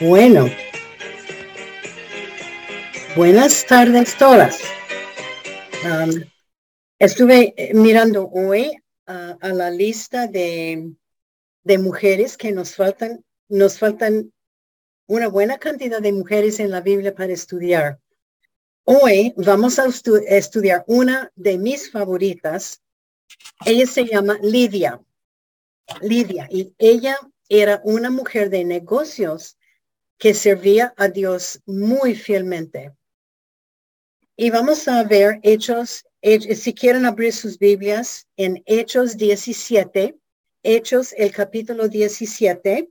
[0.00, 0.48] Bueno,
[3.14, 4.58] buenas tardes todas.
[6.98, 10.94] Estuve eh, mirando hoy a la lista de,
[11.64, 14.32] de mujeres que nos faltan, nos faltan
[15.06, 18.00] una buena cantidad de mujeres en la Biblia para estudiar.
[18.84, 19.84] Hoy vamos a
[20.28, 22.80] estudiar una de mis favoritas.
[23.66, 24.98] Ella se llama Lidia.
[26.00, 27.18] Lidia, y ella
[27.50, 29.58] era una mujer de negocios
[30.20, 32.92] que servía a Dios muy fielmente.
[34.36, 40.14] Y vamos a ver Hechos, si quieren abrir sus Biblias, en Hechos 17,
[40.62, 42.90] Hechos el capítulo 17,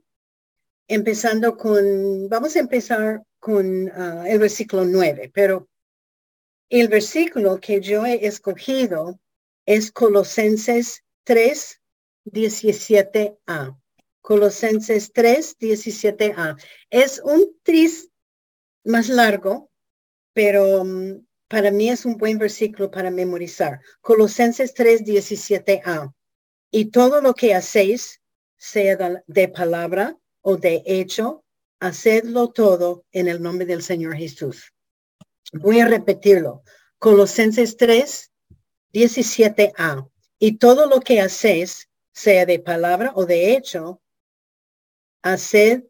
[0.88, 5.68] empezando con, vamos a empezar con ah, el versículo 9, pero
[6.68, 9.20] el versículo que yo he escogido
[9.66, 11.80] es Colosenses 3,
[12.24, 13.76] 17a.
[14.30, 16.56] Colosenses 3, 17a.
[16.88, 18.10] Es un tris
[18.84, 19.72] más largo,
[20.32, 23.80] pero mm, para mí es un buen versículo para memorizar.
[24.00, 26.14] Colosenses 3, 17a.
[26.70, 28.20] Y todo lo que hacéis,
[28.56, 31.44] sea de palabra o de hecho,
[31.80, 34.72] hacedlo todo en el nombre del Señor Jesús.
[35.52, 36.62] Voy a repetirlo.
[37.00, 38.30] Colosenses 3,
[38.92, 40.08] 17a.
[40.38, 44.00] Y todo lo que hacéis, sea de palabra o de hecho,
[45.22, 45.88] hacer,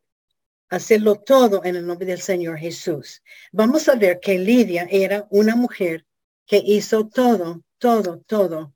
[0.68, 3.22] hacerlo todo en el nombre del Señor Jesús.
[3.52, 6.06] Vamos a ver que Lidia era una mujer
[6.46, 8.74] que hizo todo, todo, todo,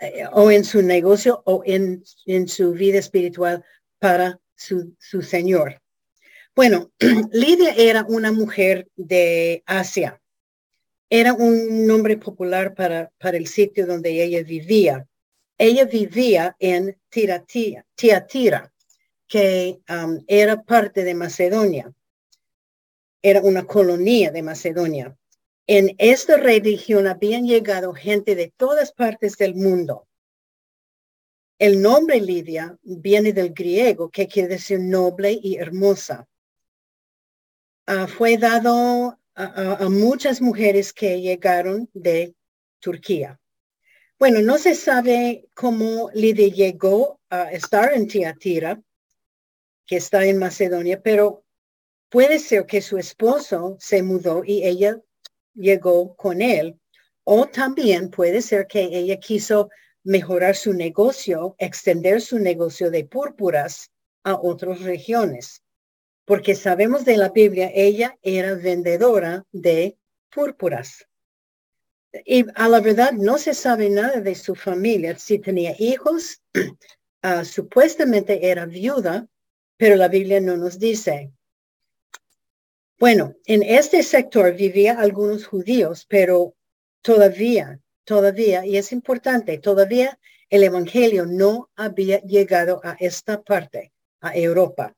[0.00, 3.64] eh, o en su negocio o en, en su vida espiritual
[3.98, 5.80] para su, su Señor.
[6.54, 6.92] Bueno,
[7.32, 10.20] Lidia era una mujer de Asia.
[11.08, 15.06] Era un nombre popular para, para el sitio donde ella vivía.
[15.58, 18.71] Ella vivía en Tiatira
[19.32, 21.90] que um, era parte de Macedonia,
[23.22, 25.16] era una colonia de Macedonia.
[25.66, 30.06] En esta religión habían llegado gente de todas partes del mundo.
[31.58, 36.28] El nombre Lidia viene del griego, que quiere decir noble y hermosa.
[37.86, 42.34] Ah, fue dado a, muchas mujeres que llegaron de
[42.80, 43.40] Turquía.
[44.18, 48.78] Bueno, no se sabe cómo Lidia llegó a estar en Tiatira,
[49.86, 51.44] que está en Macedonia, pero
[52.08, 55.00] puede ser que su esposo se mudó y ella
[55.54, 56.78] llegó con él.
[57.24, 59.70] O también puede ser que ella quiso
[60.04, 63.90] mejorar su negocio, extender su negocio de púrpuras
[64.24, 65.62] a otras regiones.
[66.24, 69.96] Porque sabemos de la Biblia, ella era vendedora de
[70.30, 71.06] púrpuras.
[72.24, 76.42] Y a la verdad no se sabe nada de su familia, si tenía hijos,
[77.22, 79.26] ah, supuestamente era viuda,
[79.82, 81.32] pero la Biblia no nos dice.
[83.00, 86.54] Bueno, en este sector vivía algunos judíos, pero
[87.00, 93.90] todavía, todavía, y es importante, todavía el Evangelio no había llegado a esta parte,
[94.20, 94.94] a Europa.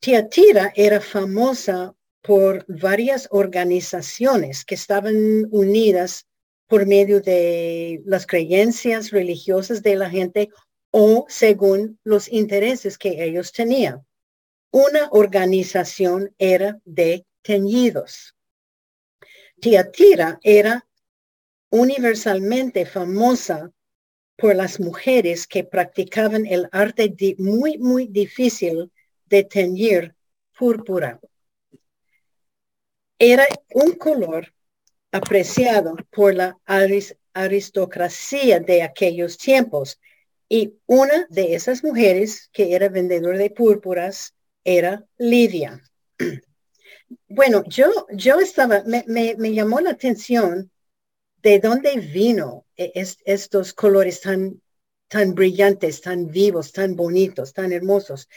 [0.00, 6.26] Tiatira era famosa por varias organizaciones que estaban unidas
[6.66, 10.48] por medio de las creencias religiosas de la gente
[10.98, 14.06] o según los intereses que ellos tenían.
[14.70, 18.34] Una organización era de teñidos.
[19.60, 20.88] Tiatira era
[21.68, 23.70] universalmente famosa
[24.36, 28.90] por las mujeres que practicaban el arte muy, muy difícil
[29.26, 30.14] de teñir
[30.58, 31.20] púrpura.
[33.18, 34.50] Era un color
[35.12, 36.58] apreciado por la
[37.34, 40.00] aristocracia de aquellos tiempos
[40.48, 44.34] y una de esas mujeres que era vendedora de púrpuras
[44.64, 45.82] era Lidia.
[47.28, 50.72] Bueno, yo, yo estaba, me, me, llamó la atención
[51.40, 52.92] de dónde vino e,
[53.24, 54.60] estos colores tan,
[55.06, 58.28] tan brillantes, tan vivos, tan bonitos, tan hermosos.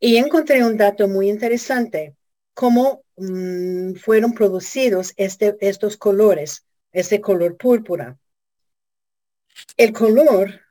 [0.00, 2.16] Y encontré un dato muy interesante,
[2.54, 8.18] cómo mm, fueron producidos este, estos colores, ese color púrpura.
[9.76, 10.63] El color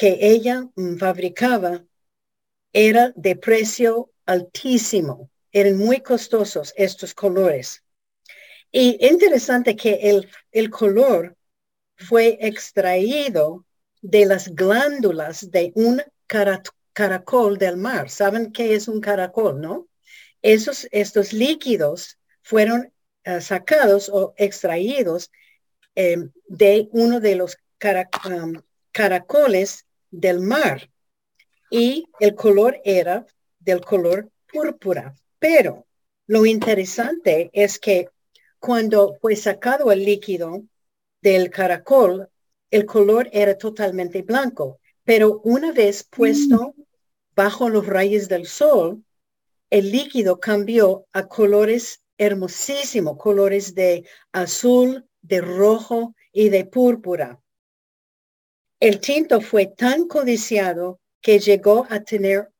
[0.00, 1.84] que ella mm, fabricaba
[2.72, 5.30] era de precio altísimo.
[5.52, 7.84] Eran muy costosos estos colores.
[8.72, 11.36] Y interesante que el, el color
[11.96, 13.66] fue extraído
[14.00, 16.02] de las glándulas de un
[16.94, 18.08] caracol del mar.
[18.08, 19.86] ¿Saben qué es un caracol, no?
[20.40, 22.90] Esos, estos líquidos fueron
[23.24, 25.30] eh, sacados o extraídos
[25.94, 26.16] eh,
[26.46, 27.58] de uno de los
[28.24, 28.62] um,
[28.92, 30.90] caracoles del mar
[31.70, 33.26] y el color era
[33.58, 35.14] del color púrpura.
[35.38, 35.86] Pero
[36.26, 38.08] lo interesante es que
[38.58, 40.62] cuando fue sacado el líquido
[41.22, 42.28] del caracol,
[42.70, 44.80] el color era totalmente blanco.
[45.04, 46.82] Pero una vez puesto mm.
[47.34, 49.02] bajo los rayos del sol,
[49.70, 57.40] el líquido cambió a colores hermosísimos, colores de azul, de rojo y de púrpura.
[58.80, 62.50] El tinto fue tan codiciado que llegó a tener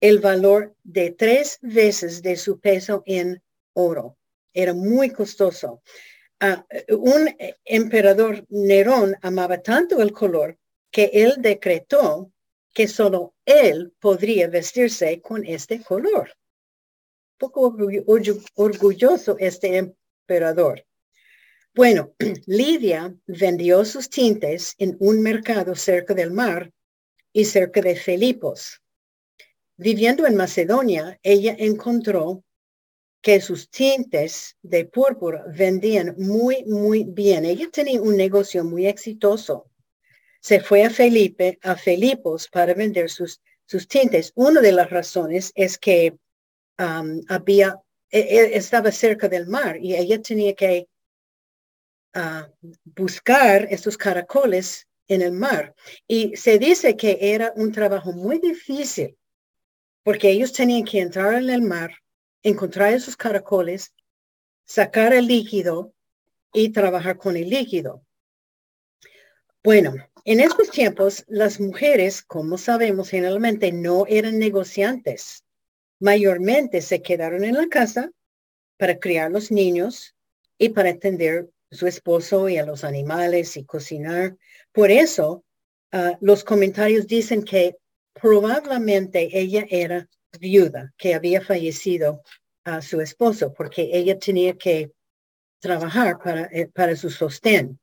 [0.00, 4.16] el valor de tres veces de su peso en oro.
[4.52, 5.82] Era muy costoso.
[6.38, 10.56] Ah, un emperador Nerón amaba tanto el color
[10.92, 12.30] que él decretó
[12.72, 16.32] que solo él podría vestirse con este color.
[17.36, 17.74] poco
[18.54, 20.87] orgulloso este emperador.
[21.78, 22.12] Bueno,
[22.46, 26.72] Lidia vendió sus tintes en un mercado cerca del mar
[27.32, 28.82] y cerca de Filipos.
[29.76, 32.42] Viviendo en Macedonia, ella encontró
[33.22, 37.44] que sus tintes de púrpura vendían muy, muy bien.
[37.44, 39.70] Ella tenía un negocio muy exitoso.
[40.40, 43.40] Se fue a Felipe, a Filipos para vender sus,
[43.88, 44.32] tintes.
[44.34, 46.18] Una de las razones es que
[46.80, 47.80] um, había,
[48.10, 50.88] e, e, estaba cerca del mar y ella tenía que
[52.84, 55.74] buscar estos caracoles en el mar.
[56.06, 59.16] Y se dice que era un trabajo muy difícil
[60.02, 61.90] porque ellos tenían que entrar en el mar,
[62.42, 63.92] encontrar esos caracoles,
[64.64, 65.92] sacar el líquido
[66.52, 68.02] y trabajar con el líquido.
[69.62, 69.94] Bueno,
[70.24, 75.44] en estos tiempos las mujeres, como sabemos, generalmente no eran negociantes.
[76.00, 78.10] Mayormente se quedaron en la casa
[78.78, 80.14] para criar los niños
[80.56, 84.36] y para atender su esposo y a los animales y cocinar.
[84.72, 85.44] Por eso,
[85.92, 87.76] ah, los comentarios dicen que
[88.12, 90.08] probablemente ella era
[90.40, 92.22] viuda, que había fallecido
[92.64, 94.92] a su esposo, porque ella tenía que
[95.60, 97.78] trabajar para, eh, para su sostén.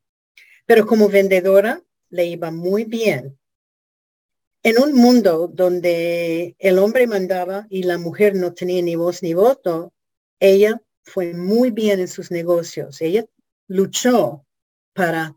[0.65, 3.37] Pero como vendedora le iba muy bien.
[4.63, 9.33] En un mundo donde el hombre mandaba y la mujer no tenía ni voz ni
[9.33, 9.93] voto,
[10.39, 12.99] ella fue muy bien en sus negocios.
[13.01, 13.25] Ella
[13.67, 14.45] luchó
[14.93, 15.35] para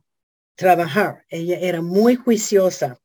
[0.54, 1.24] trabajar.
[1.28, 3.00] Ella era muy juiciosa.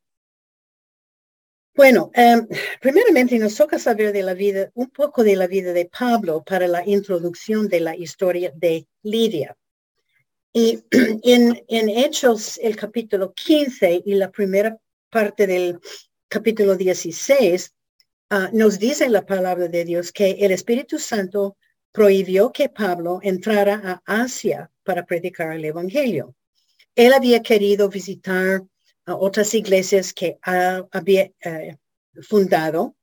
[1.76, 2.46] Bueno, em,
[2.80, 6.68] primeramente nos toca saber de la vida, un poco de la vida de Pablo para
[6.68, 9.56] la introducción de la historia de Lidia.
[10.52, 10.84] Y
[11.24, 14.78] en, en Hechos, el capítulo 15 y la primera
[15.10, 15.80] parte del
[16.28, 17.74] capítulo 16,
[18.30, 21.56] ah, nos dice la palabra de Dios que el Espíritu Santo
[21.90, 26.34] prohibió que Pablo entrara a Asia para predicar el Evangelio.
[26.94, 28.62] Él había querido visitar
[29.06, 31.76] otras iglesias que había eh,
[32.22, 32.96] fundado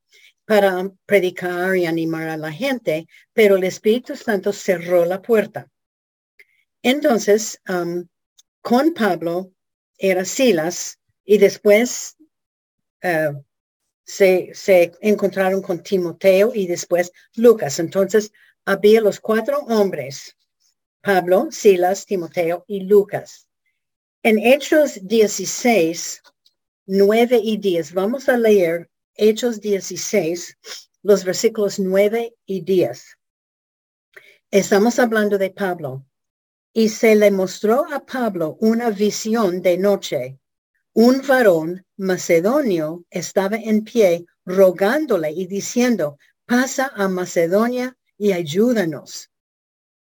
[0.46, 5.70] para predicar y animar a la gente, pero el Espíritu Santo cerró la puerta.
[6.82, 8.08] Entonces, um,
[8.62, 9.54] con Pablo
[9.98, 12.18] era Silas y después
[13.02, 13.32] eh,
[14.04, 17.80] se encontraron con Timoteo y después Lucas.
[17.80, 18.32] Entonces,
[18.66, 20.36] había los cuatro hombres,
[21.02, 23.48] Pablo, Silas, Timoteo y Lucas.
[24.22, 26.22] En Hechos 16,
[26.86, 30.58] 9 y 10, vamos a leer Hechos 16,
[31.02, 33.18] los versículos 9 y 10.
[34.52, 36.06] Estamos hablando de Pablo.
[36.74, 40.40] Y se le mostró a Pablo una visión de noche.
[40.94, 49.32] Un varón macedonio estaba en pie rogándole y diciendo, pasa a Macedonia y ayúdanos.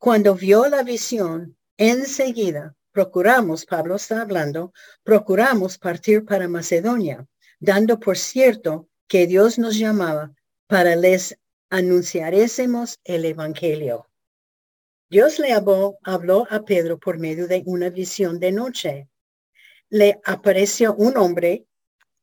[0.03, 4.73] Cuando vio la visión, enseguida procuramos, Pablo está hablando,
[5.05, 7.29] procuramos partir para Macedonia,
[7.61, 10.35] dando por cierto que Dios nos llamaba
[10.67, 11.39] para les
[11.71, 14.11] anunciarésemos el Evangelio.
[15.09, 19.09] Dios le habló, habló a Pedro por medio de una visión de noche.
[19.89, 21.65] Le apareció un hombre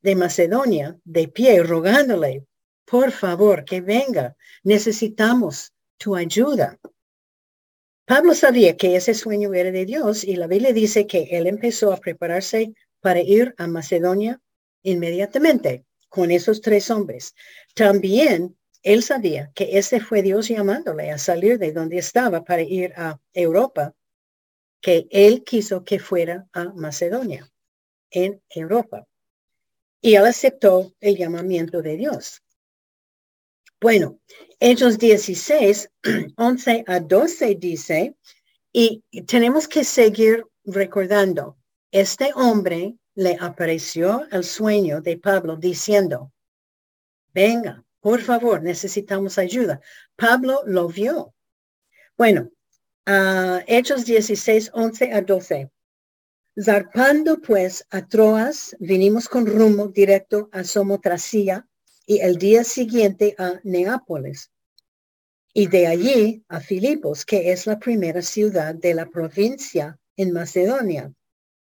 [0.01, 2.45] de Macedonia de pie rogándole,
[2.83, 6.77] por favor, que venga, necesitamos tu ayuda.
[8.09, 11.93] Pablo sabía que ese sueño era de Dios y la Biblia dice que él empezó
[11.93, 14.41] a prepararse para ir a Macedonia
[14.81, 17.35] inmediatamente con esos tres hombres.
[17.75, 22.93] También él sabía que ese fue Dios llamándole a salir de donde estaba para ir
[22.97, 23.93] a Europa,
[24.81, 27.47] que él quiso que fuera a Macedonia,
[28.09, 29.05] en Europa.
[30.01, 32.41] Y él aceptó el llamamiento de Dios.
[33.81, 34.19] Bueno,
[34.59, 35.89] Hechos 16,
[36.36, 38.15] 11 a 12 dice,
[38.74, 41.57] y tenemos que seguir recordando,
[41.91, 46.31] este hombre le apareció el sueño de Pablo diciendo,
[47.33, 49.81] venga, Por favor, necesitamos ayuda.
[50.15, 51.33] Pablo lo vio.
[52.17, 52.50] Bueno,
[53.07, 55.69] uh, Hechos 16, 11 a 12.
[56.62, 61.67] Zarpando pues a Troas, vinimos con rumbo directo a Somotracia
[62.09, 64.51] y el día siguiente a Neápolis.
[65.53, 71.13] Y de allí a Filipos, que es la primera ciudad de la provincia en Macedonia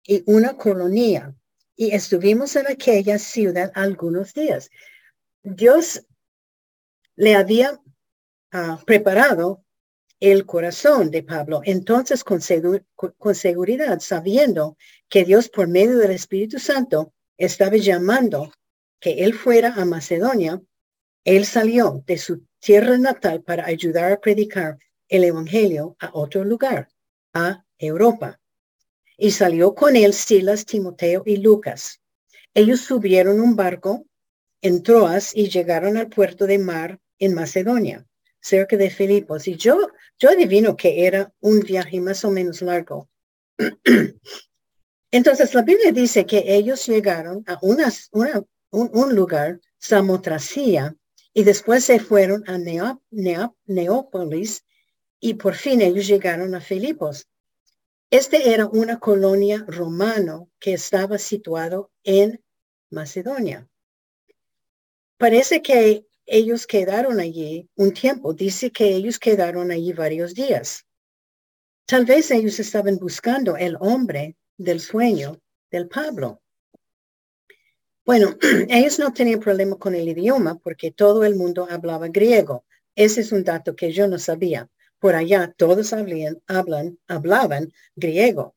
[0.01, 1.35] y una colonia.
[1.75, 4.69] Y estuvimos en aquella ciudad algunos días.
[5.43, 6.05] Dios
[7.17, 7.77] le había
[8.53, 9.65] ah, preparado
[10.21, 11.59] el corazón de Pablo.
[11.65, 12.39] Entonces, con,
[12.95, 14.77] con, seguridad, sabiendo
[15.09, 18.53] que Dios por medio del Espíritu Santo estaba llamando
[18.99, 20.61] que él fuera a Macedonia,
[21.23, 24.77] él salió de su tierra natal para ayudar a predicar
[25.07, 26.89] el Evangelio a otro lugar,
[27.33, 28.39] a Europa.
[29.17, 32.01] Y salió con él Silas, Timoteo y Lucas.
[32.53, 34.05] Ellos subieron un barco
[34.61, 38.05] en Troas y llegaron al puerto de mar en Macedonia,
[38.41, 39.47] cerca de Filipos.
[39.47, 43.09] Y yo, yo adivino que era un viaje más o menos largo.
[45.11, 47.91] Entonces la Biblia dice que ellos llegaron a una,
[48.71, 50.95] un, lugar, Samotracia,
[51.33, 52.57] y después se fueron a
[53.65, 54.63] Neópolis
[55.19, 57.27] y por fin ellos llegaron a Filipos.
[58.09, 62.43] Este era una colonia romano que estaba situado en
[62.89, 63.69] Macedonia.
[65.17, 68.33] Parece que ellos quedaron allí un tiempo.
[68.33, 70.85] Dice que ellos quedaron allí varios días.
[71.85, 75.39] Tal vez ellos estaban buscando el hombre del sueño
[75.71, 76.41] del Pablo.
[78.09, 78.35] Bueno,
[78.69, 82.65] ellos no tenían problema con el idioma porque todo el mundo hablaba griego.
[82.95, 84.67] Ese es un dato que yo no sabía.
[84.97, 88.55] Por allá todos hablan, hablaban griego.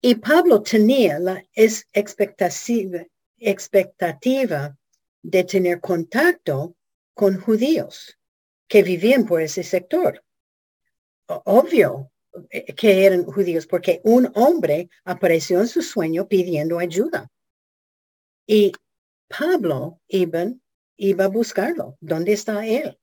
[0.00, 3.04] Y Pablo tenía la expectativa,
[3.36, 4.78] expectativa
[5.20, 6.74] de tener contacto
[7.12, 8.18] con judíos
[8.66, 10.24] que vivían por ese sector.
[11.26, 12.10] Obvio
[12.48, 17.30] eh, que eran judíos porque un hombre apareció en su sueño pidiendo ayuda.
[18.50, 18.72] Y
[19.28, 20.46] Pablo iba,
[20.96, 21.98] iba a buscarlo.
[22.00, 22.98] ¿Dónde está él?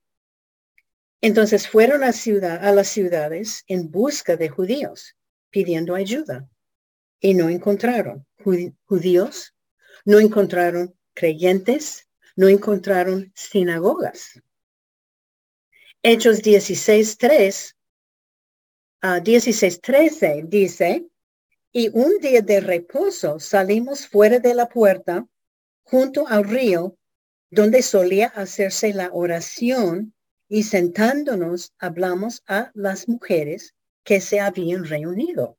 [1.21, 5.15] Entonces fueron a, ciudad, a las ciudades en busca de judíos,
[5.51, 6.49] pidiendo ayuda.
[7.19, 8.25] Y no encontraron
[8.85, 9.53] judíos,
[10.03, 14.41] no encontraron creyentes, no encontraron sinagogas.
[16.01, 17.75] Hechos 16.3
[19.01, 21.05] a 16.13 dice,
[21.71, 25.27] y un día de reposo salimos fuera de la puerta
[25.85, 26.97] junto al río
[27.49, 30.13] donde solía hacerse la oración
[30.49, 33.73] y sentándonos hablamos a las mujeres
[34.03, 35.57] que se habían reunido.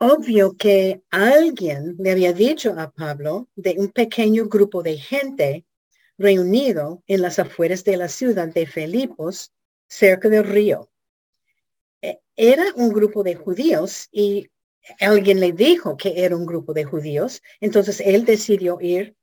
[0.00, 5.64] Obvio que alguien le había dicho a Pablo de un pequeño grupo de gente
[6.16, 9.52] reunido en las afueras de la ciudad de Filipos,
[9.88, 10.90] cerca del río.
[12.02, 14.48] E, era un grupo de judíos y
[15.00, 19.16] alguien le dijo que era un grupo de judíos, entonces él decidió ir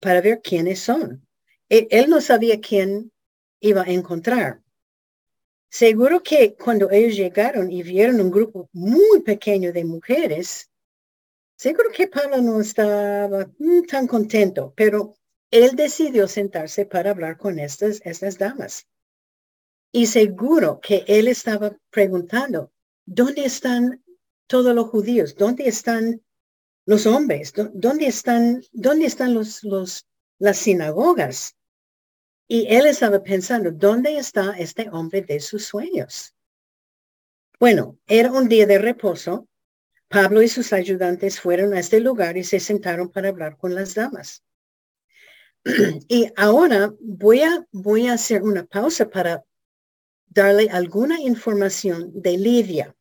[0.00, 1.26] para ver quiénes son.
[1.68, 3.12] E, él, no sabía quién
[3.60, 4.60] iba a encontrar.
[5.70, 10.70] Seguro que cuando ellos llegaron y vieron un grupo muy pequeño de mujeres,
[11.56, 15.14] seguro que Pablo no estaba mm, tan contento, pero
[15.50, 18.86] él decidió sentarse para hablar con estas, estas damas.
[19.92, 22.72] Y seguro que él estaba preguntando,
[23.06, 24.01] ¿dónde están
[24.52, 25.34] todos los judíos?
[25.34, 26.20] ¿Dónde están
[26.84, 27.54] los hombres?
[27.72, 30.06] ¿Dónde están, dónde están los, los,
[30.38, 31.56] las sinagogas?
[32.46, 36.34] Y él estaba pensando, ¿dónde está este hombre de sus sueños?
[37.58, 39.48] Bueno, era un día de reposo.
[40.08, 43.94] Pablo y sus ayudantes fueron a este lugar y se sentaron para hablar con las
[43.94, 44.42] damas.
[46.08, 49.46] Y ahora voy a, voy a hacer una pausa para
[50.26, 52.94] darle alguna información de Lidia.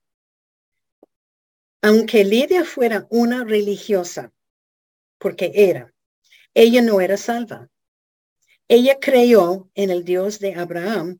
[1.83, 4.31] Aunque Lidia fuera una religiosa,
[5.17, 5.91] porque era,
[6.53, 7.69] ella no era salva.
[8.67, 11.19] Ella creyó en el Dios de Abraham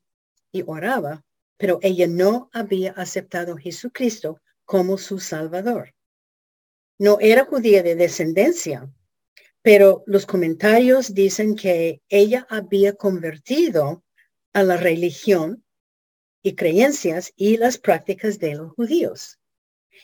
[0.51, 1.25] y oraba,
[1.58, 5.96] pero ella no había aceptado a Jesucristo como su Salvador.
[7.00, 8.88] No era judía de descendencia,
[9.63, 14.03] pero los comentarios dicen que ella había convertido
[14.53, 15.63] a la religión
[16.44, 19.40] y creencias y las prácticas de los judíos.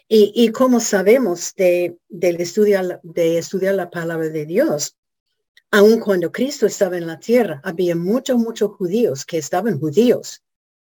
[0.09, 4.95] Y, como sabemos de, del estudio, de estudiar la palabra de Dios,
[5.71, 10.43] aun cuando Cristo estaba en la tierra, había muchos, muchos judíos que estaban judíos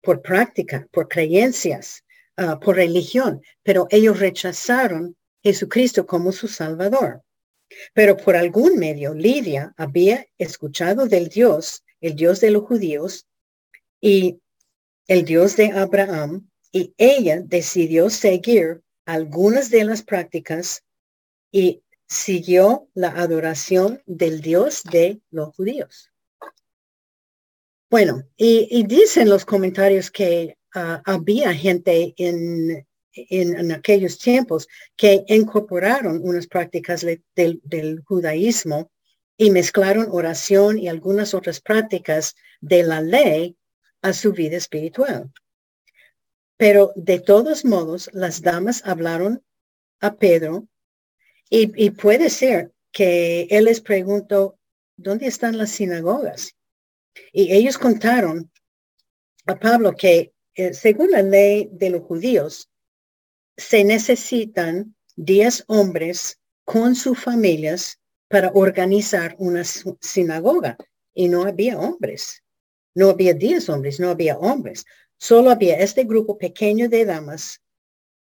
[0.01, 2.03] por práctica, por creencias,
[2.37, 7.23] ah, por religión, pero ellos rechazaron Jesucristo como su Salvador.
[7.93, 13.27] Pero por algún medio, Lidia había escuchado del Dios, el Dios de los judíos
[14.01, 14.39] y
[15.07, 20.83] el Dios de Abraham, y ella decidió seguir algunas de las prácticas
[21.51, 26.11] y siguió la adoración del Dios de los judíos.
[27.89, 36.19] Bueno, y, dicen los comentarios que ah, había gente en, en, aquellos tiempos que incorporaron
[36.23, 38.91] unas prácticas del, judaísmo
[39.37, 43.55] y mezclaron oración y algunas otras prácticas de la ley
[44.01, 45.31] a su vida espiritual.
[46.63, 49.43] Pero de todos modos, las damas hablaron
[49.99, 50.65] a Pedro
[51.49, 54.57] y, puede ser que él les preguntó,
[54.95, 56.55] ¿dónde están las sinagogas?
[57.33, 58.49] Y ellos contaron
[59.45, 62.69] a Pablo que eh, según la ley de los judíos,
[63.57, 70.77] se necesitan 10 hombres con sus familias para organizar una sinagoga.
[71.13, 72.41] Y no había hombres.
[72.95, 74.85] No había 10 hombres, no había hombres.
[75.23, 77.61] Solo había este grupo pequeño de damas.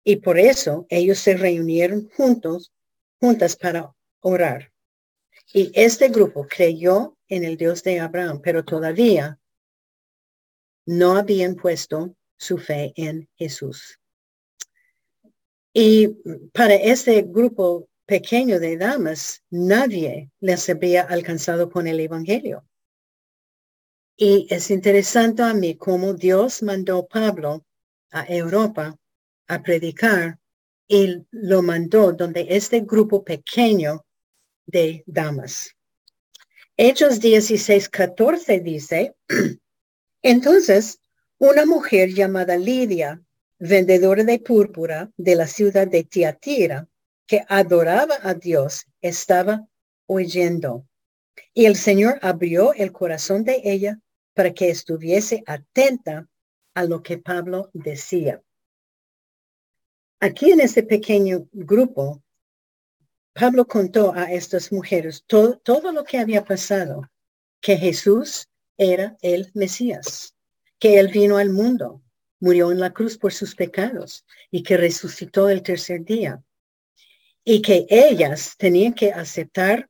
[0.03, 2.73] Y por eso ellos se reunieron juntos,
[3.19, 4.71] juntas para orar.
[5.53, 9.39] Y este grupo creyó en el Dios de Abraham, pero todavía
[10.87, 13.99] no habían puesto su fe en Jesús.
[15.73, 16.07] Y
[16.51, 22.65] para ese grupo pequeño de damas, nadie les había alcanzado con el Evangelio.
[24.19, 27.63] Y es interesante a mí cómo Dios mandó a Pablo
[28.09, 28.97] a Europa
[29.47, 30.39] a predicar
[30.87, 34.03] y lo mandó donde este grupo pequeño
[34.65, 35.75] de damas.
[36.75, 39.15] Hechos 16, 14 dice,
[40.23, 40.99] entonces
[41.37, 43.21] una mujer llamada Lidia,
[43.59, 46.87] vendedora de púrpura de la ciudad de Tiatira,
[47.27, 49.67] que adoraba a Dios, estaba
[50.07, 50.87] oyendo.
[51.53, 53.99] Y el Señor abrió el corazón de ella
[54.37, 56.29] para que estuviese atenta
[56.75, 58.39] a lo que Pablo decía.
[60.19, 62.21] Aquí en este pequeño grupo,
[63.33, 67.09] Pablo contó a estas mujeres todo, todo lo que había pasado,
[67.61, 68.47] que Jesús
[68.77, 70.35] era el Mesías,
[70.77, 72.03] que él vino al mundo,
[72.39, 76.43] murió en la cruz por sus pecados y que resucitó el tercer día.
[77.43, 79.89] Y que ellas tenían que aceptar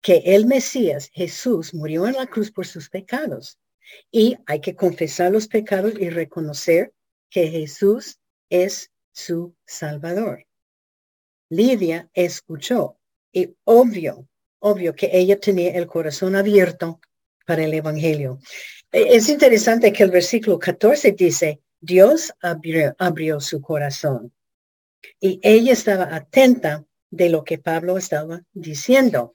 [0.00, 3.58] que el Mesías, Jesús, murió en la cruz por sus pecados.
[4.10, 6.92] Y hay que confesar los pecados y reconocer
[7.30, 8.18] que Jesús
[8.50, 10.46] es su Salvador.
[11.50, 12.98] Lidia escuchó
[13.32, 17.00] y obvio, obvio que ella tenía el corazón abierto
[17.46, 18.38] para el Evangelio.
[18.92, 24.32] E, es interesante que el versículo 14 dice, Dios abrió, su corazón
[25.20, 29.34] y ella estaba atenta de lo que Pablo estaba diciendo.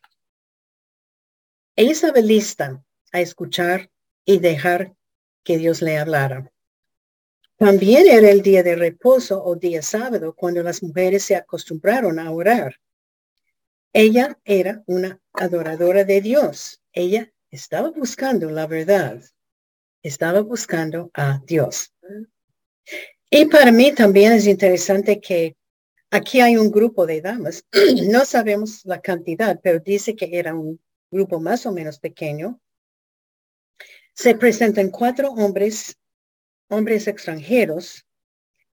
[1.75, 3.89] Ella estaba lista a escuchar
[4.25, 4.95] y dejar
[5.43, 6.51] que Dios le hablara.
[7.57, 12.31] También era el día de reposo o día sábado cuando las mujeres se acostumbraron a
[12.31, 12.79] orar.
[13.93, 16.81] Ella era una adoradora de Dios.
[16.91, 19.21] Ella estaba buscando la verdad
[20.03, 21.91] estaba buscando a Dios.
[23.29, 25.55] Y para mí también es interesante que
[26.11, 27.65] aquí hay un grupo de damas,
[28.09, 30.79] no sabemos la cantidad, pero dice que era un
[31.13, 32.59] grupo más o menos pequeño.
[34.13, 35.97] Se presentan cuatro hombres,
[36.67, 38.05] hombres extranjeros,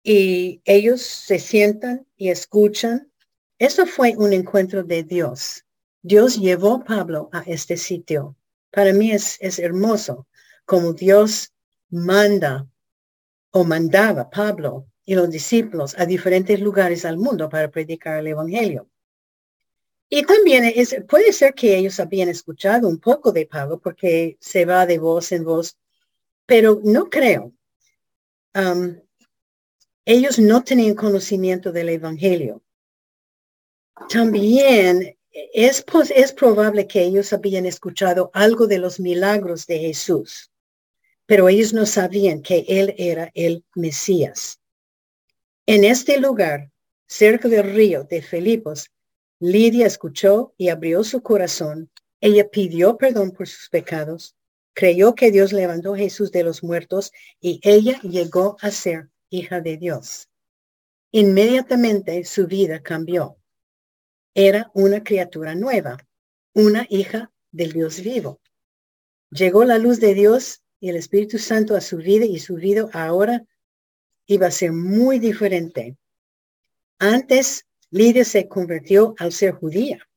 [0.01, 3.11] y ellos se sientan y escuchan.
[3.59, 5.65] Eso fue un encuentro de Dios.
[6.01, 8.35] Dios llevó a Pablo a este sitio.
[8.71, 10.27] Para mí es, es hermoso
[10.65, 11.53] como Dios
[11.89, 12.67] manda
[13.51, 18.87] o mandaba Pablo y los discípulos a diferentes lugares al mundo para predicar el Evangelio.
[20.09, 20.73] Y también
[21.07, 25.31] puede ser que ellos habían escuchado un poco de Pablo porque se va de voz
[25.31, 25.77] en voz,
[26.45, 27.53] pero no creo.
[28.55, 28.99] Um,
[30.05, 32.63] ellos no tenían conocimiento del Evangelio.
[34.09, 40.49] También es, es probable que ellos habían escuchado algo de los milagros de Jesús
[41.29, 44.59] pero ellos no sabían que él era el Mesías.
[45.67, 46.71] En este lugar,
[47.05, 48.89] cerca del río de Filipos,
[49.39, 51.89] Lidia escuchó y abrió su corazón.
[52.19, 54.35] Ella pidió perdón por sus pecados,
[54.73, 59.77] creyó que Dios levantó Jesús de los muertos y ella llegó a ser hija de
[59.77, 60.27] Dios.
[61.11, 63.37] Inmediatamente su vida cambió.
[64.33, 65.97] Era una criatura nueva,
[66.53, 68.41] una hija del Dios vivo.
[69.31, 72.87] Llegó la luz de Dios y el Espíritu Santo a su vida y su vida
[72.93, 73.45] ahora
[74.25, 75.97] iba a ser muy diferente.
[76.99, 80.07] Antes, Lidia se convirtió al ser judía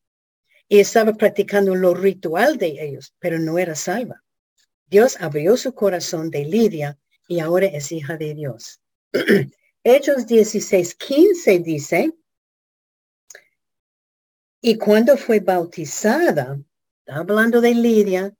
[0.68, 4.22] y estaba practicando lo ritual de ellos, pero no era salva.
[4.86, 8.80] Dios abrió su corazón de Lidia y ahora es hija de Dios.
[9.84, 12.12] Hechos 16, 15 dice,
[14.60, 16.60] y cuando fue bautizada,
[17.06, 18.32] hablando de Lidia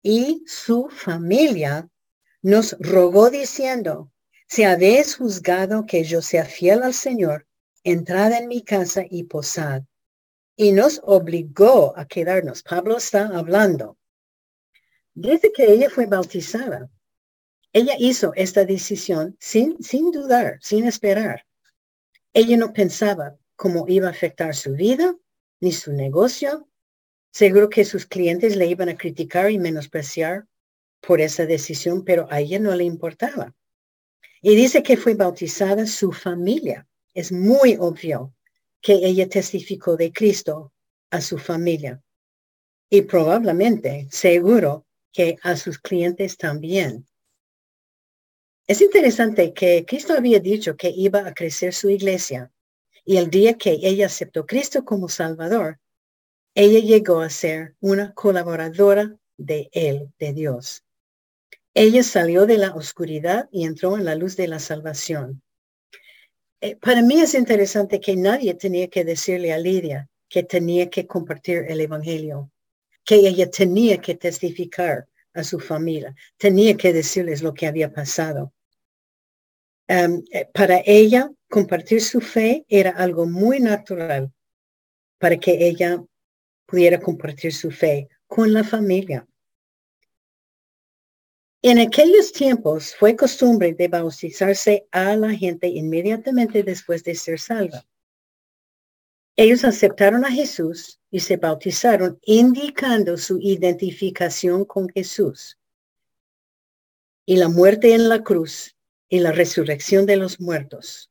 [0.00, 1.88] y su familia,
[2.40, 4.12] nos rogó diciendo,
[4.46, 7.46] si habéis juzgado que yo sea fiel al Señor,
[7.86, 9.82] entrad en mi casa y posad.
[10.56, 12.64] Y nos obligó a quedarnos.
[12.64, 13.96] Pablo está hablando.
[15.14, 16.90] Dice que ella fue bautizada.
[17.72, 21.46] Ella hizo esta decisión sin, sin dudar, sin esperar.
[22.32, 25.14] Ella no pensaba cómo iba a afectar su vida
[25.60, 26.68] ni su negocio.
[27.30, 30.46] Seguro que sus clientes le iban a criticar y menospreciar
[31.00, 33.54] por esa decisión, pero a ella no le importaba.
[34.42, 36.88] Y dice que fue bautizada su familia.
[37.16, 38.34] Es muy obvio
[38.82, 40.74] que ella testificó de Cristo
[41.10, 42.02] a su familia.
[42.90, 47.06] Y probablemente, seguro, que a sus clientes también.
[48.66, 52.52] Es interesante que Cristo había dicho que iba a crecer su iglesia
[53.02, 55.80] y el día que ella aceptó a Cristo como Salvador,
[56.54, 60.84] ella llegó a ser una colaboradora de Él, de Dios.
[61.72, 65.42] Ella salió de la oscuridad y entró en la luz de la salvación.
[66.60, 71.06] Eh, para mí es interesante que nadie tenía que decirle a Lidia que tenía que
[71.06, 72.50] compartir el Evangelio,
[73.04, 78.52] que ella tenía que testificar a su familia, tenía que decirles lo que había pasado.
[79.88, 84.32] Em, eh, para ella, compartir su fe era algo muy natural
[85.18, 86.02] para que ella
[86.66, 89.26] pudiera compartir su fe con la familia.
[91.68, 97.84] En aquellos tiempos fue costumbre de bautizarse a la gente inmediatamente después de ser salva.
[99.34, 105.58] Ellos aceptaron a Jesús y se bautizaron indicando su identificación con Jesús.
[107.26, 108.76] Y la muerte en la cruz
[109.08, 111.10] y la resurrección de los muertos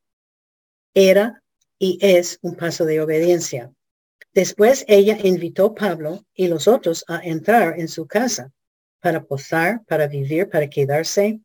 [0.94, 1.44] era
[1.78, 3.74] y es un paso de obediencia.
[4.34, 8.54] Después ella invitó a Pablo y los otros a entrar en su casa
[9.06, 11.40] para posar, para vivir, para quedarse.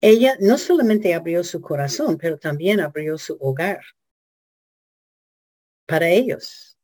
[0.00, 3.80] Ella no solamente abrió su corazón, pero también abrió su hogar
[5.84, 6.78] para ellos.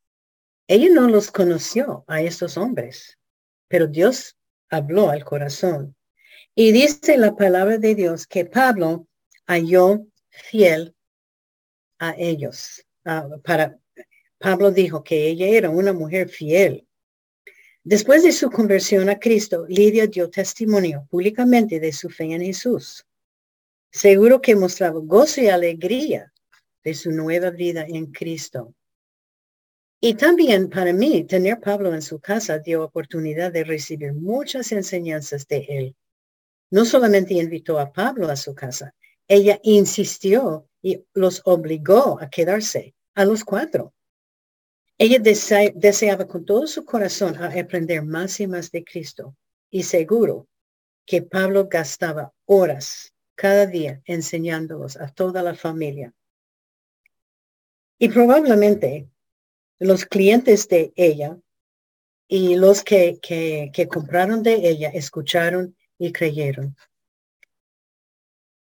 [0.67, 3.17] Ella no los conoció a estos hombres,
[3.69, 4.37] pero Dios
[4.71, 5.95] habló al corazón.
[6.57, 9.07] Y dice la palabra de Dios que Pablo
[9.47, 10.97] halló fiel
[12.01, 12.85] a ellos.
[13.45, 13.79] Para
[14.39, 16.86] Pablo dijo que ella era una mujer fiel.
[17.89, 23.07] Después de su conversión a Cristo, Lidia dio testimonio públicamente de su fe en Jesús.
[23.93, 26.33] Seguro que mostraba gozo y alegría
[26.83, 28.75] de su nueva vida en Cristo.
[30.01, 35.47] Y también para mí, tener Pablo en su casa dio oportunidad de recibir muchas enseñanzas
[35.47, 35.97] de él.
[36.73, 38.97] No solamente invitó a Pablo a su casa,
[39.29, 43.95] ella insistió y los obligó a quedarse a los cuatro.
[44.99, 49.37] Ella deseaba con todo su corazón aprender más y más de Cristo
[49.71, 50.49] y seguro
[51.05, 56.15] que Pablo gastaba horas cada día enseñándolos a toda la familia.
[57.99, 59.11] Y probablemente
[59.79, 61.39] los clientes de ella
[62.27, 66.75] y los que, que, compraron de ella escucharon y creyeron.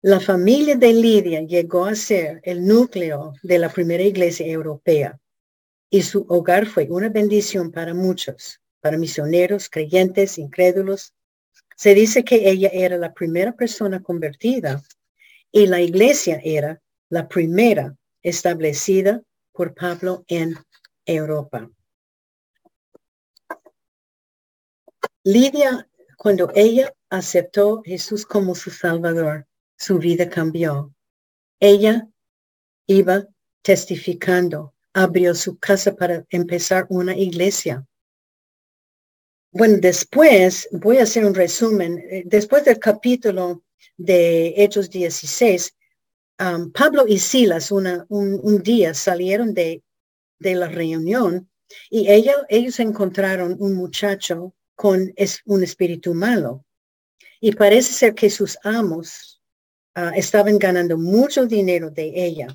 [0.02, 5.18] La familia de Lidia llegó a ser el núcleo de la primera iglesia europea
[5.90, 11.14] y su hogar fue una bendición para muchos, para misioneros, creyentes, incrédulos.
[11.76, 14.82] Se dice que ella era la primera persona convertida
[15.52, 19.22] y la iglesia era la primera establecida
[19.52, 20.54] por Pablo en
[21.04, 21.70] Europa.
[25.24, 29.46] Lidia, cuando ella aceptó Jesús como su Salvador,
[29.76, 30.94] su vida cambió.
[31.58, 32.08] Ella
[32.86, 33.26] iba
[33.62, 37.86] testificando, abrió su casa para empezar una iglesia.
[39.52, 41.98] Bueno, después voy a hacer un resumen.
[41.98, 43.62] Eh, después del capítulo
[43.96, 45.74] de Hechos 16,
[46.40, 49.82] um, Pablo y Silas una, un, día salieron de,
[50.38, 51.48] de la reunión
[51.90, 55.14] y ellos encontraron un muchacho con
[55.46, 56.64] un espíritu malo.
[57.40, 59.36] Y parece ser que sus amos
[59.98, 62.48] Ah, estaban ganando mucho dinero de ella.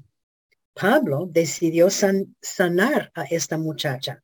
[0.73, 4.23] Pablo decidió sanar a esta muchacha.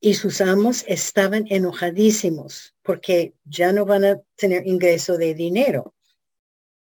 [0.00, 5.94] Y sus amos estaban enojadísimos porque ya no van a tener ingreso de dinero.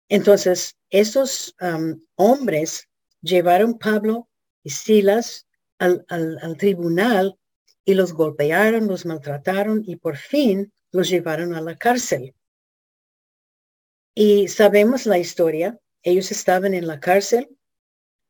[0.10, 1.56] Entonces, esos
[2.16, 2.88] hombres
[3.22, 4.30] llevaron Pablo
[4.64, 5.48] y Silas
[5.80, 6.06] al,
[6.58, 7.38] tribunal
[7.86, 12.36] y los golpearon, los maltrataron y por fin los llevaron a la cárcel.
[14.14, 15.80] Y sabemos la historia.
[16.04, 17.50] Ellos estaban en la cárcel.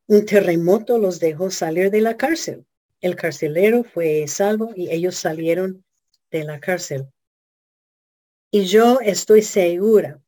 [0.10, 2.66] Un terremoto los dejó salir de la cárcel.
[3.00, 5.86] El carcelero fue salvo y ellos salieron
[6.32, 7.06] de la cárcel.
[8.50, 10.20] Y yo estoy segura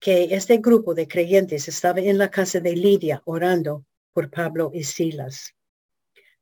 [0.00, 4.84] que este grupo de creyentes estaba en la casa de Lidia orando por Pablo y
[4.84, 5.54] Silas.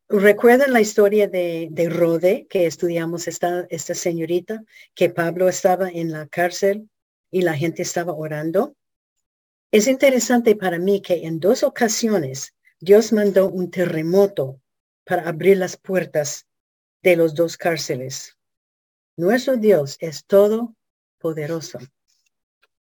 [0.09, 4.63] ¿Recuerdan la historia de, de Rode que estudiamos esta, esta señorita?
[4.95, 6.89] Que Pablo estaba en la cárcel
[7.33, 8.77] y la gente estaba orando.
[9.73, 14.61] Es interesante para mí que en dos ocasiones Dios mandó un terremoto
[15.05, 16.47] para abrir las puertas
[17.03, 18.37] de los dos cárceles.
[19.17, 20.77] Nuestro Dios es todo
[21.19, 21.79] poderoso.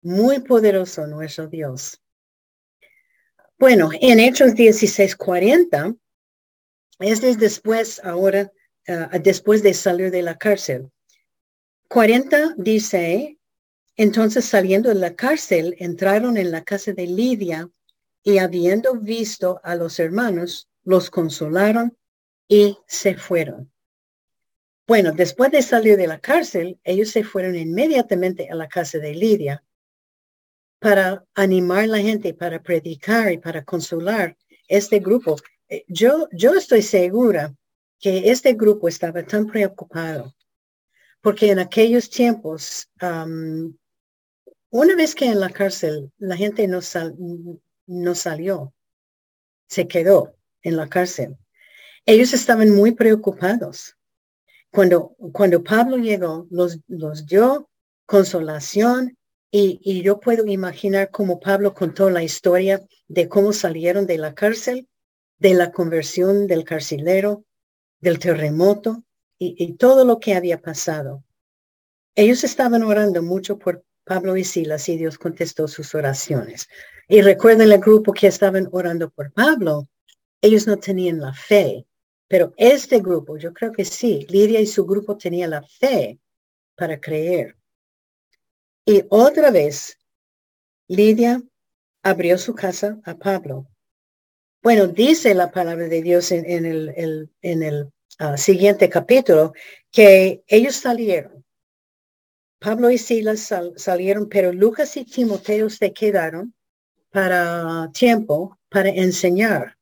[0.02, 2.02] Muy poderoso nuestro Dios.
[3.60, 5.96] Bueno, en Hechos 16:40,
[7.00, 8.52] este es después, ahora,
[8.88, 10.92] ah, después de salir de la cárcel.
[11.90, 13.38] 40 dice,
[13.96, 17.70] entonces saliendo de la cárcel, entraron en la casa de Lidia
[18.24, 21.98] y habiendo visto a los hermanos, los consolaron
[22.48, 23.72] y se fueron.
[24.88, 29.14] Bueno, después de salir de la cárcel, ellos se fueron inmediatamente a la casa de
[29.14, 29.64] Lidia
[30.80, 35.38] para animar a la gente, para predicar y para consolar este grupo.
[35.70, 37.56] Eh, yo, yo estoy segura
[38.00, 40.34] que este grupo estaba tan preocupado
[41.24, 42.90] porque en aquellos tiempos,
[44.70, 46.82] una vez que en la cárcel la gente no,
[47.86, 48.74] no salió,
[49.68, 51.38] se quedó en la cárcel.
[52.06, 53.98] Ellos estaban muy preocupados.
[54.72, 57.70] Cuando, cuando Pablo llegó, los, los dio
[58.06, 59.18] consolación
[59.56, 64.88] y, yo puedo imaginar cómo Pablo contó la historia de cómo salieron de la cárcel,
[65.38, 67.46] de la conversión del carcelero,
[68.00, 69.04] del terremoto
[69.38, 71.24] y, todo lo que había pasado.
[72.16, 76.68] Ellos estaban orando mucho por Pablo y Silas y Dios contestó sus oraciones.
[77.08, 79.88] Y recuerden el grupo que estaban orando por Pablo,
[80.42, 81.86] ellos no tenían la fe,
[82.28, 86.20] pero este grupo, yo creo que sí, Lidia y su grupo tenían la fe
[86.76, 87.56] para creer.
[88.86, 89.98] Y otra vez,
[90.88, 91.42] Lidia
[92.02, 93.68] abrió su casa a Pablo.
[94.62, 99.54] Bueno, dice la palabra de Dios en, el, ah, siguiente capítulo
[99.92, 101.46] que ellos salieron.
[102.60, 106.54] Pablo y Silas salieron, pero Lucas y Timoteo se quedaron
[107.14, 109.78] para tiempo para enseñar.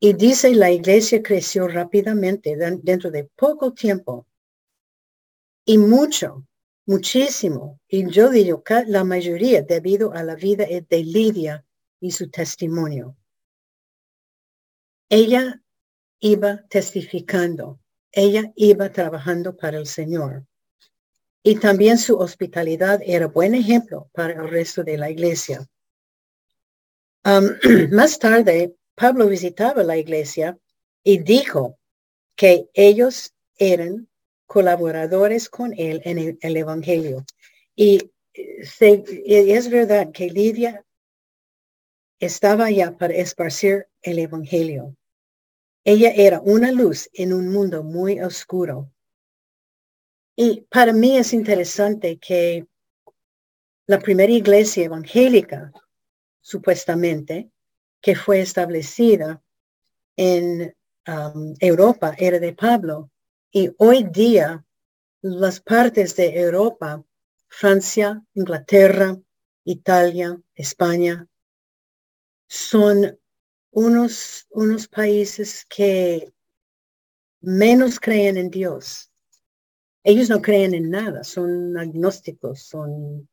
[0.00, 4.26] Y dice la iglesia creció rápidamente dentro de poco tiempo.
[5.64, 6.44] Y mucho
[6.86, 7.80] muchísimo.
[7.88, 11.64] Y yo digo que la mayoría debido a la vida de Lidia
[12.00, 13.16] y su testimonio.
[15.08, 15.62] Ella
[16.20, 17.78] iba testificando,
[18.10, 20.46] ella iba trabajando para el Señor.
[21.42, 25.68] Y también su hospitalidad era buen ejemplo para el resto de la iglesia.
[27.90, 30.56] más tarde, Pablo visitaba la iglesia
[31.02, 31.76] y dijo
[32.36, 34.08] que ellos eran
[34.46, 37.24] colaboradores con él en el, Evangelio.
[37.74, 40.84] Y es verdad que Lidia
[42.20, 44.94] estaba allá para esparcir el Evangelio.
[45.84, 48.92] Ella era una luz en un mundo muy oscuro.
[50.36, 52.66] Y para mí es interesante que
[53.86, 55.72] la primera iglesia evangélica,
[56.46, 57.50] supuestamente,
[58.00, 59.42] que fue establecida
[60.14, 60.76] en
[61.08, 63.10] um, Europa, era de Pablo,
[63.50, 64.64] y hoy día
[65.22, 67.04] las partes de Europa,
[67.48, 69.18] Francia, Inglaterra,
[69.64, 71.26] Italia, España,
[72.46, 73.18] son
[73.72, 76.32] unos, unos países que
[77.40, 79.10] menos creen en Dios.
[80.04, 83.28] Ellos no creen en nada, son agnósticos, son,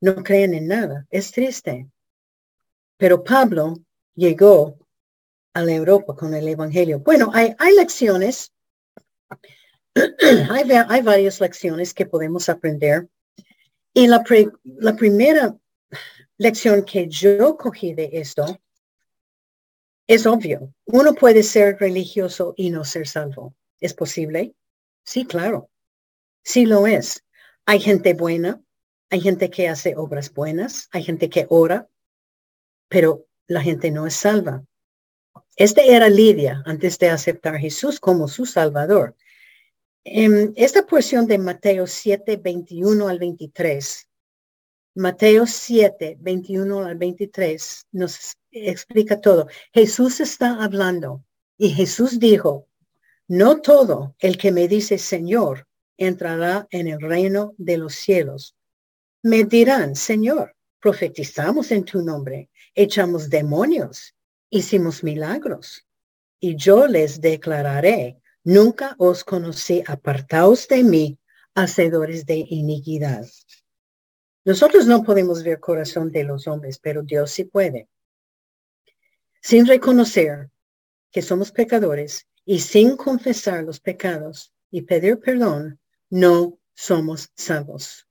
[0.00, 1.06] no creen en nada.
[1.08, 1.88] Es triste.
[2.98, 3.78] Pero Pablo
[4.14, 4.76] llegó
[5.54, 6.98] a la Europa con el Evangelio.
[6.98, 8.52] Bueno, hay, lecciones
[10.50, 13.08] hay, varias lecciones que podemos aprender.
[13.94, 14.22] Y la,
[14.64, 15.56] la primera
[16.36, 18.60] lección que yo cogí de esto
[20.06, 20.74] es obvio.
[20.84, 23.54] Uno puede ser religioso y no ser salvo.
[23.80, 24.54] ¿Es posible?
[25.04, 25.70] Sí, claro.
[26.42, 27.24] Sí lo es.
[27.66, 28.60] Hay gente buena,
[29.10, 31.88] hay gente que hace obras buenas, hay gente que ora,
[32.88, 34.64] pero la gente no es salva.
[35.56, 39.16] Este era Lidia antes de aceptar a Jesús como su Salvador.
[40.04, 44.08] En esta porción de Mateo 7, 21 al 23,
[44.94, 49.48] Mateo 7, 21 al 23 nos explica todo.
[49.72, 51.24] Jesús está hablando
[51.56, 52.68] y Jesús dijo,
[53.26, 58.56] No todo el que me dice Señor entrará en el reino de los cielos.
[59.22, 64.14] Me dirán, Señor, profetizamos en tu nombre, echamos demonios,
[64.50, 65.84] hicimos milagros.
[66.40, 71.18] Y yo les declararé, nunca os conocí, apartaos de mí,
[71.54, 73.26] hacedores de iniquidad.
[74.44, 77.88] Nosotros no podemos ver corazón de los hombres, pero Dios sí puede.
[79.42, 80.50] Sin reconocer
[81.10, 88.07] que somos pecadores y sin confesar los pecados y pedir perdón, no somos salvos.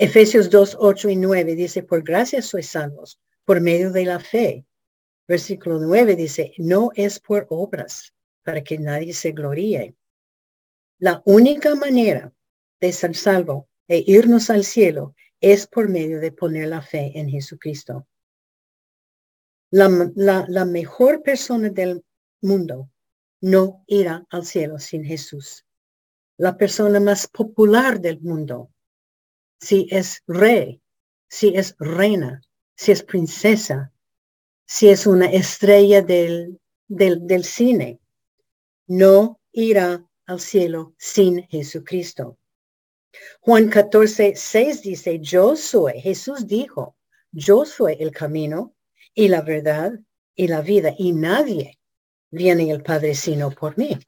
[0.00, 4.64] Efesios 2, 8 y 9 dice, por gracia sois salvos, por medio de la fe.
[5.26, 9.96] Versículo 9 dice, no es por obras, para que nadie se gloríe.
[11.00, 12.32] La única manera
[12.80, 17.28] de ser salvo e irnos al cielo es por medio de poner la fe en
[17.28, 18.06] Jesucristo.
[19.70, 22.04] La, la, mejor persona del
[22.40, 22.88] mundo
[23.40, 25.66] no irá al cielo sin Jesús.
[26.36, 28.70] La persona más popular del mundo,
[29.60, 30.80] si es rey,
[31.28, 32.40] si es reina,
[32.76, 33.92] si es princesa,
[34.66, 38.00] si es una estrella del, del, cine,
[38.86, 42.38] no irá al cielo sin Jesucristo.
[43.40, 46.96] Juan 14, 6 dice, yo soy, Jesús dijo,
[47.32, 48.74] yo soy el camino
[49.14, 49.98] y la verdad
[50.34, 51.78] y la vida y nadie
[52.30, 53.98] viene el Padre sino por mí.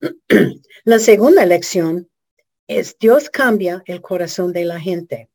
[0.84, 2.08] La segunda lección
[2.66, 5.30] es Dios cambia el corazón de la gente.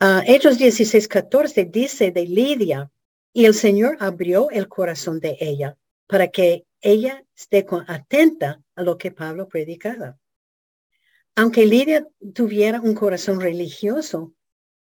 [0.00, 2.90] Uh, Hechos 16, 14 dice de Lidia,
[3.32, 8.96] y el Señor abrió el corazón de ella para que ella esté atenta a lo
[8.96, 10.18] que Pablo predicaba.
[11.36, 14.34] Aunque Lidia tuviera un corazón religioso,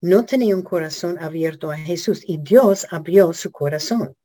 [0.01, 4.17] no tenía un corazón abierto a Jesús y Dios abrió su corazón.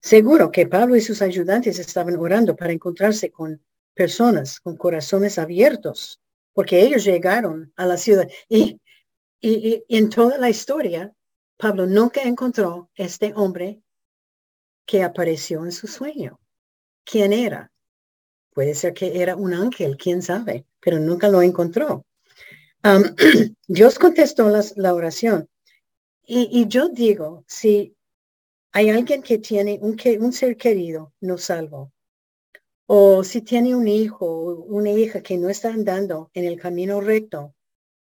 [0.00, 3.60] Seguro que Pablo y sus ayudantes estaban orando para encontrarse con
[3.94, 6.20] personas con corazones abiertos,
[6.52, 8.80] porque ellos llegaron a la ciudad y,
[9.40, 11.12] y, y en toda la historia,
[11.56, 13.82] Pablo nunca encontró este hombre
[14.86, 16.38] que apareció en su sueño.
[17.04, 17.70] ¿Quién era?
[18.54, 22.04] Puede ser que era un ángel, quién sabe, pero nunca lo encontró.
[23.66, 25.48] Dios contestó la oración.
[26.30, 27.96] Y, yo digo, si
[28.78, 31.92] hay alguien que tiene un, un ser querido no salvo,
[32.86, 37.00] o si tiene un hijo o una hija que no está andando en el camino
[37.00, 37.54] recto,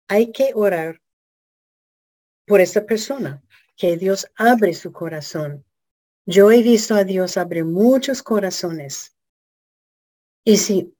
[0.08, 1.00] hay que orar
[2.46, 3.42] por esa persona,
[3.76, 5.64] que Dios abre su corazón
[6.26, 9.16] yo he visto a Dios abrir muchos corazones.
[10.44, 10.94] Y si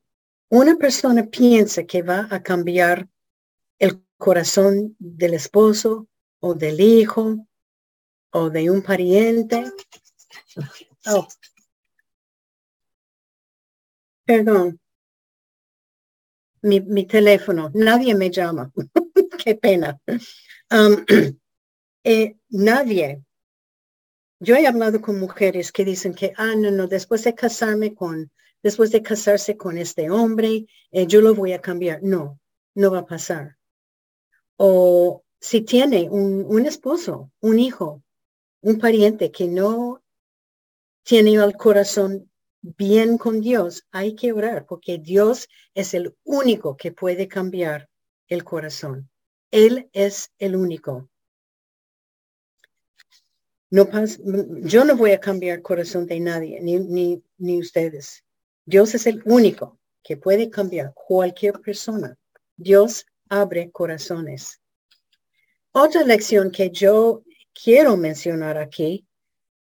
[0.48, 3.08] una persona piensa que va a cambiar
[3.78, 6.08] el corazón del esposo
[6.40, 7.46] o del hijo
[8.32, 9.64] o de un pariente,
[11.06, 11.26] oh,
[14.24, 14.80] perdón,
[16.62, 18.72] mi, teléfono, nadie me llama,
[19.44, 19.98] qué pena.
[20.70, 21.04] Um,
[22.04, 23.22] eh, nadie
[24.40, 28.32] yo he hablado con mujeres que dicen que, ah, no, no, después de casarme con,
[28.62, 32.02] después de casarse con este hombre, eh, yo lo voy a cambiar.
[32.02, 32.40] No,
[32.74, 33.58] no va a pasar.
[34.56, 38.02] O si tiene un, un esposo, un hijo,
[38.62, 40.02] un pariente que no
[41.02, 42.30] tiene el corazón
[42.62, 47.88] bien con Dios, hay que orar porque Dios es el único que puede cambiar
[48.28, 49.10] el corazón.
[49.50, 51.08] Él es el único.
[53.70, 53.88] No
[54.62, 58.24] yo no voy a cambiar corazón de nadie, ni, ni, ni ustedes.
[58.64, 62.16] Dios es el único que puede cambiar cualquier persona.
[62.56, 64.60] Dios abre corazones.
[65.72, 67.22] Otra lección que yo
[67.62, 69.06] quiero mencionar aquí,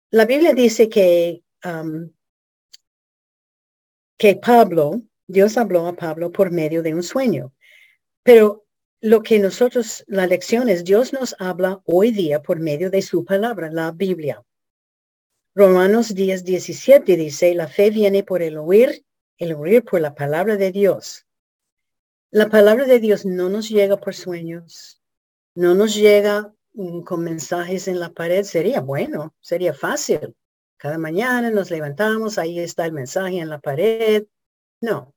[0.10, 2.10] la Biblia dice que, um,
[4.18, 7.54] que Pablo, Dios habló a Pablo por medio de un sueño,
[8.24, 8.66] pero
[9.02, 13.24] lo que nosotros, la lección es, Dios nos habla hoy día por medio de su
[13.24, 14.44] palabra, la Biblia.
[15.54, 19.06] Romanos 10, 17 dice, la fe viene por el oír,
[19.38, 21.26] el oír por la palabra de Dios.
[22.32, 25.02] La palabra de Dios no nos llega por sueños,
[25.54, 26.54] no nos llega
[27.06, 28.44] con mensajes en la pared.
[28.44, 30.36] Sería bueno, sería fácil.
[30.78, 34.26] Cada mañana nos levantamos, ahí está el mensaje en la pared.
[34.82, 35.14] No.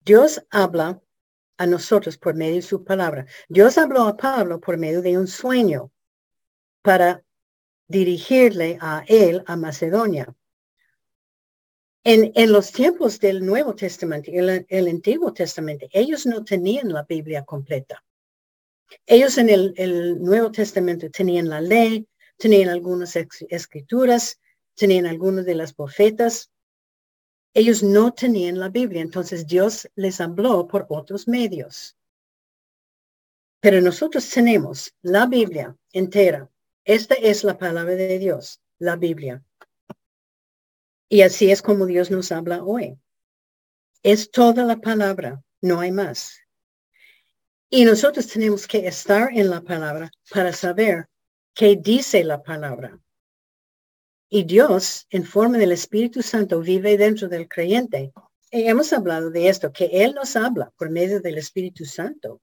[0.00, 1.00] Dios habla
[1.56, 3.26] a nosotros por medio de su palabra.
[3.48, 5.90] Dios habló a Pablo por medio de un sueño
[6.82, 7.24] para
[7.88, 10.34] dirigirle a él a Macedonia.
[12.04, 17.02] En, en los tiempos del Nuevo Testamento el, el, Antiguo Testamento, ellos no tenían la
[17.02, 18.04] Biblia completa.
[19.06, 22.06] Ellos en el, Nuevo Testamento tenían la ley,
[22.36, 24.40] tenían algunas escrituras,
[24.74, 26.50] tenían algunas de las profetas.
[27.54, 31.96] Ellos no tenían la Biblia, entonces Dios les habló por otros medios.
[33.60, 36.50] Pero nosotros tenemos la Biblia entera.
[36.84, 39.42] Esta es la palabra de Dios, la Biblia.
[41.08, 42.98] Y así es como Dios nos habla hoy.
[44.02, 46.45] Es toda la palabra, no hay más.
[47.68, 51.08] Y nosotros tenemos que estar en la palabra para saber
[51.52, 53.00] qué dice la palabra.
[54.28, 58.12] Y Dios, en forma del Espíritu Santo, vive dentro del creyente.
[58.52, 62.40] Y hemos hablado de esto, que Él nos habla por medio del Espíritu Santo.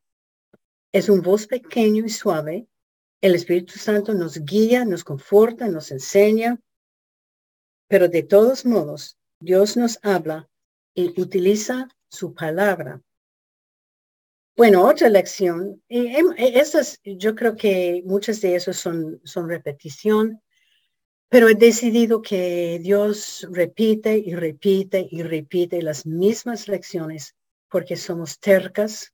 [0.92, 2.68] Es un voz pequeño y suave.
[3.22, 6.60] El Espíritu Santo nos guía, nos conforta, nos enseña.
[7.88, 10.50] Pero de todos modos, Dios nos habla
[10.94, 13.02] y utiliza su palabra
[14.56, 20.42] bueno, otra lección, y e, esas, yo creo que muchas de esas son, son repetición,
[21.30, 27.36] pero he decidido que Dios repite y repite y repite las mismas lecciones
[27.70, 29.14] porque somos tercas,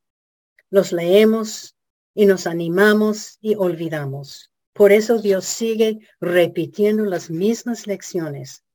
[0.70, 1.78] los leemos
[2.14, 4.52] y nos animamos y olvidamos.
[4.74, 8.66] Por eso Dios sigue repitiendo las mismas lecciones.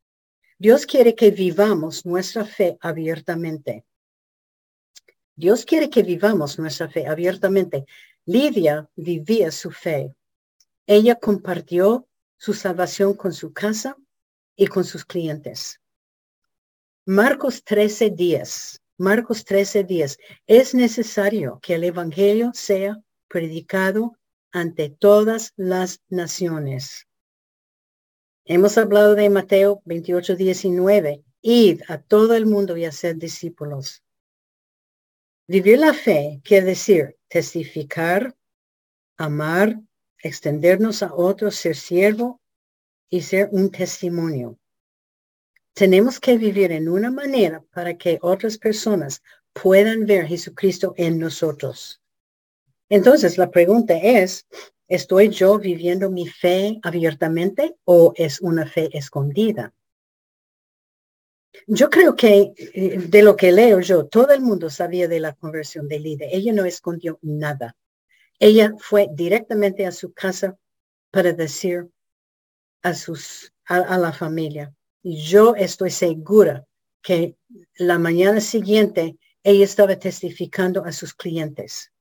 [0.59, 3.85] Dios quiere que vivamos nuestra fe abiertamente.
[5.37, 7.87] Dios quiere que vivamos nuestra fe abiertamente.
[8.25, 10.15] Lidia vivía su fe.
[10.87, 12.07] Ella compartió
[12.37, 13.97] su salvación con su casa
[14.55, 15.81] y con sus clientes.
[17.05, 18.81] Marcos 13 días.
[18.97, 20.19] Marcos 13 días.
[20.47, 24.17] Es necesario que el Evangelio sea predicado
[24.53, 27.09] ante todas las naciones.
[28.45, 31.25] Hemos hablado de Mateo 28, 19.
[31.41, 34.04] Id a todo el mundo y hacer discípulos.
[35.47, 38.35] Vivir la fe quiere decir testificar,
[39.19, 39.79] amar,
[40.23, 42.41] extendernos a otros, ser siervo
[43.11, 44.59] y ser un testimonio.
[45.75, 49.23] Tenemos que vivir en una manera para que otras personas
[49.53, 52.01] puedan ver Jesucristo en nosotros.
[52.89, 54.47] Entonces, la pregunta es,
[54.89, 59.75] ¿estoy yo viviendo mi fe abiertamente o es una fe escondida?
[61.67, 65.35] Yo creo que eh, de lo que leo yo, todo el mundo sabía de la
[65.35, 66.29] conversión de Lidia.
[66.31, 67.77] Ella no escondió nada.
[68.39, 70.59] Ella fue directamente a su casa
[71.11, 71.89] para decir
[72.83, 74.75] a, sus, a, la familia.
[75.03, 76.67] Y yo estoy segura
[77.01, 77.37] que
[77.77, 81.93] la mañana siguiente ella estaba testificando a sus clientes.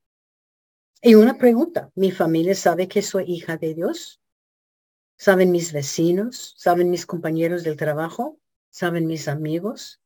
[1.02, 4.22] Y una pregunta, ¿mi familia sabe que soy hija de Dios?
[5.18, 6.56] ¿Saben mis vecinos?
[6.58, 8.40] ¿Saben mis compañeros del trabajo?
[8.74, 10.02] ¿Saben mis amigos?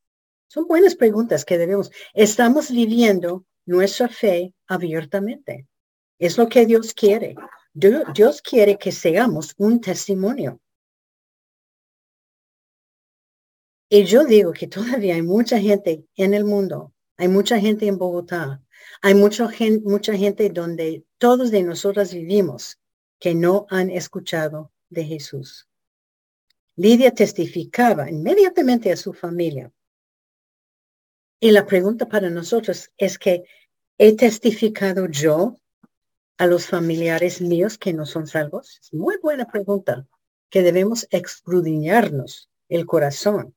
[0.50, 1.90] Son buenas preguntas que debemos.
[2.14, 5.68] Estamos viviendo nuestra fe abiertamente.
[6.20, 7.36] Es lo que Dios quiere.
[7.74, 10.60] Dios quiere que seamos un testimonio.
[13.90, 17.98] Y yo digo que todavía hay mucha gente en el mundo, hay mucha gente en
[17.98, 18.62] Bogotá,
[19.02, 22.78] hay mucha gente, mucha gente donde todos de nosotras vivimos
[23.18, 25.70] que no han escuchado de Jesús.
[26.78, 29.72] Lidia testificaba inmediatamente a su familia.
[31.40, 33.44] Y la pregunta para nosotros es que
[33.98, 35.58] he testificado yo
[36.38, 38.80] a los familiares míos que no son salvos.
[38.82, 40.08] Es muy buena pregunta
[40.50, 43.56] que debemos escudriñarnos el corazón.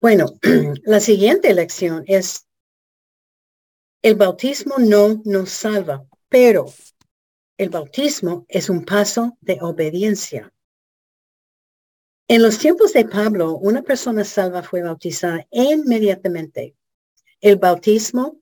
[0.00, 0.26] Bueno,
[0.84, 2.46] la siguiente lección es
[4.02, 6.66] el bautismo no nos salva, pero
[7.56, 10.51] el bautismo es un paso de obediencia.
[12.28, 16.76] En los tiempos de Pablo, una persona salva fue bautizada inmediatamente.
[17.40, 18.40] El bautismo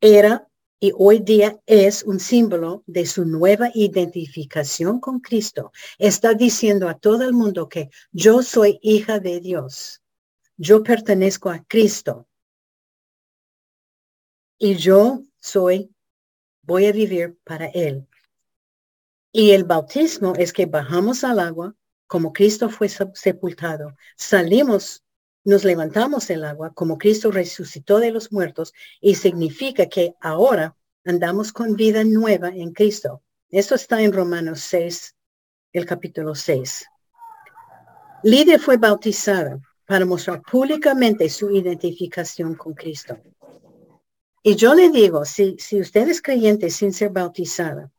[0.00, 0.48] era
[0.80, 5.72] y hoy día es un símbolo de su nueva identificación con Cristo.
[5.98, 10.02] Está diciendo a todo el mundo que yo soy hija de Dios.
[10.58, 12.28] Yo pertenezco a Cristo.
[14.58, 15.90] Y yo soy,
[16.62, 18.06] voy a vivir para Él.
[19.32, 21.74] Y el bautismo es que bajamos al agua,
[22.06, 25.02] como Cristo fue sepultado, salimos,
[25.44, 31.52] nos levantamos del agua, como Cristo resucitó de los muertos, y significa que ahora andamos
[31.52, 33.22] con vida nueva en Cristo.
[33.50, 35.14] Esto está en Romanos 6,
[35.72, 36.86] el capítulo 6.
[38.22, 43.18] Lidia fue bautizada para mostrar públicamente su identificación con Cristo.
[44.42, 47.90] Y yo le digo, si, si usted es creyente sin ser bautizada,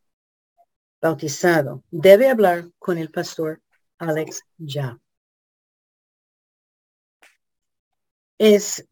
[1.02, 3.62] bautizado, debe hablar con el pastor
[3.98, 5.00] Alex ya.
[8.38, 8.86] Es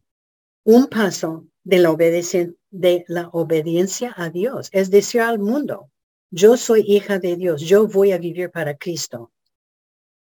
[0.64, 1.96] un paso de la
[2.72, 5.90] de la obediencia a Dios, es decir al mundo,
[6.32, 9.32] yo soy hija de Dios, yo voy a vivir para Cristo.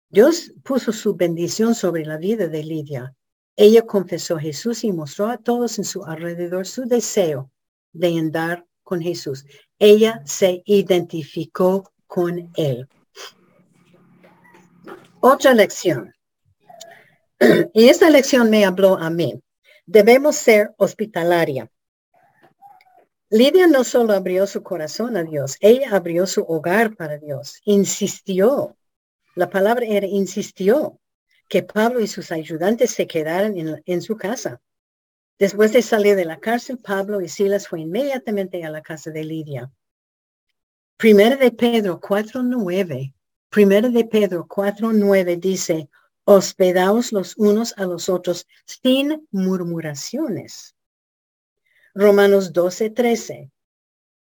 [0.08, 3.14] Dios puso su bendición sobre la vida de Lidia.
[3.56, 7.50] Ella confesó a Jesús y mostró a todos en su alrededor su deseo
[7.92, 9.46] de andar con Jesús.
[9.78, 12.88] Ella se identificó con él.
[15.24, 16.12] Otra lección.
[17.72, 19.40] Y esta lección me habló a mí.
[19.86, 21.70] Debemos ser hospitalaria.
[23.30, 28.76] Lidia no solo abrió su corazón a Dios, ella abrió su hogar para Dios, insistió.
[29.36, 30.98] La palabra era insistió
[31.48, 34.60] que Pablo y sus ayudantes se quedaran en, en su casa.
[35.38, 39.22] Después de salir de la cárcel, Pablo y Silas fue inmediatamente a la casa de
[39.22, 39.72] Lidia.
[40.96, 43.14] Primero de Pedro 4.9.
[43.52, 45.90] Primero de Pedro 4.9 dice,
[46.24, 50.74] hospedaos los unos a los otros sin murmuraciones.
[51.94, 53.50] Romanos 12.13.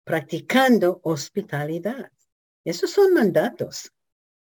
[0.05, 2.13] Practicando hospitalidad.
[2.65, 3.93] Esos son mandatos.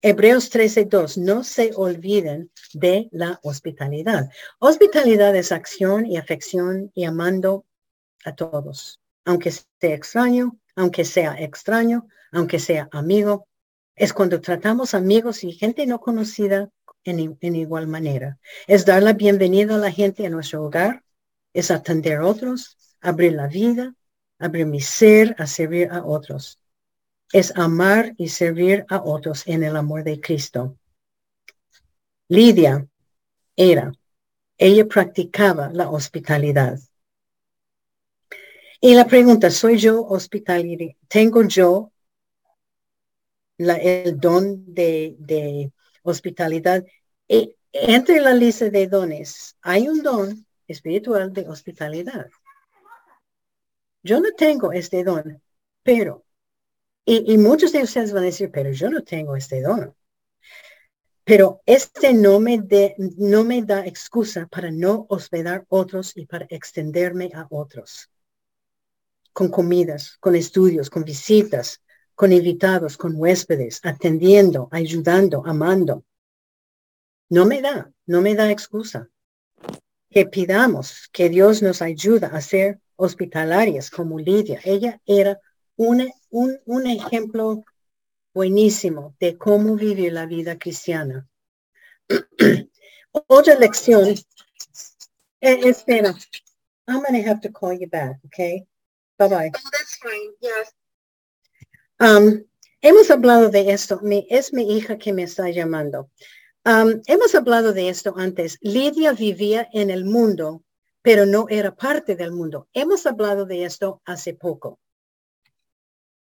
[0.03, 4.29] Hebreos 13.2, no se olviden de la hospitalidad.
[4.59, 7.65] Hospitalidad es acción y afección y amando
[8.23, 13.48] a todos, aunque sea extraño, aunque sea extraño, aunque sea amigo.
[13.99, 16.71] Es cuando tratamos amigos y gente no conocida
[17.05, 18.39] en, igual manera.
[18.67, 21.05] Es dar la bienvenida a la gente a nuestro hogar,
[21.53, 23.95] es atender a otros, abrir la vida,
[24.39, 26.59] abrir mi ser a servir a otros
[27.33, 30.79] es amar y servir a otros en el amor de Cristo.
[32.29, 32.87] Lidia
[33.57, 33.93] era,
[34.57, 36.79] ella practicaba la hospitalidad.
[38.81, 40.95] Y la pregunta, ¿soy yo hospitalidad?
[41.09, 41.93] ¿Tengo yo
[43.59, 46.85] el don de, hospitalidad?
[47.27, 52.29] Y entre la lista de dones hay un don espiritual de hospitalidad.
[54.03, 55.43] Yo no tengo este don,
[55.83, 56.25] pero
[57.11, 59.97] y, muchos de ustedes van a decir, pero yo no tengo este don.
[61.25, 66.47] Pero este no me, de, no me da excusa para no hospedar otros y para
[66.51, 68.11] extenderme a otros.
[69.33, 71.83] Con comidas, con estudios, con visitas,
[72.19, 76.05] con invitados, con huéspedes, atendiendo, ayudando, amando.
[77.31, 79.09] No me da, no me da excusa.
[80.11, 84.59] Que pidamos que Dios nos ayude a ser hospitalarias como Lidia.
[84.65, 85.39] Ella era
[85.77, 87.63] un, un, ejemplo
[88.35, 91.29] buenísimo de cómo vivir la vida cristiana.
[93.29, 94.09] Otra lección.
[95.41, 96.17] Eh, espera.
[96.89, 98.67] I'm going to have to call you back, okay?
[99.21, 99.51] Bye bye.
[99.55, 100.33] Oh, that's fine.
[100.41, 100.73] Yes.
[102.01, 102.45] Um,
[102.81, 104.01] hemos hablado de esto.
[104.29, 106.11] Es mi hija que me está llamando.
[106.65, 108.59] Um, hemos hablado de esto antes.
[108.61, 110.63] Lidia vivía en el mundo,
[111.03, 112.69] pero no era parte del mundo.
[112.73, 114.79] Hemos hablado de esto hace poco.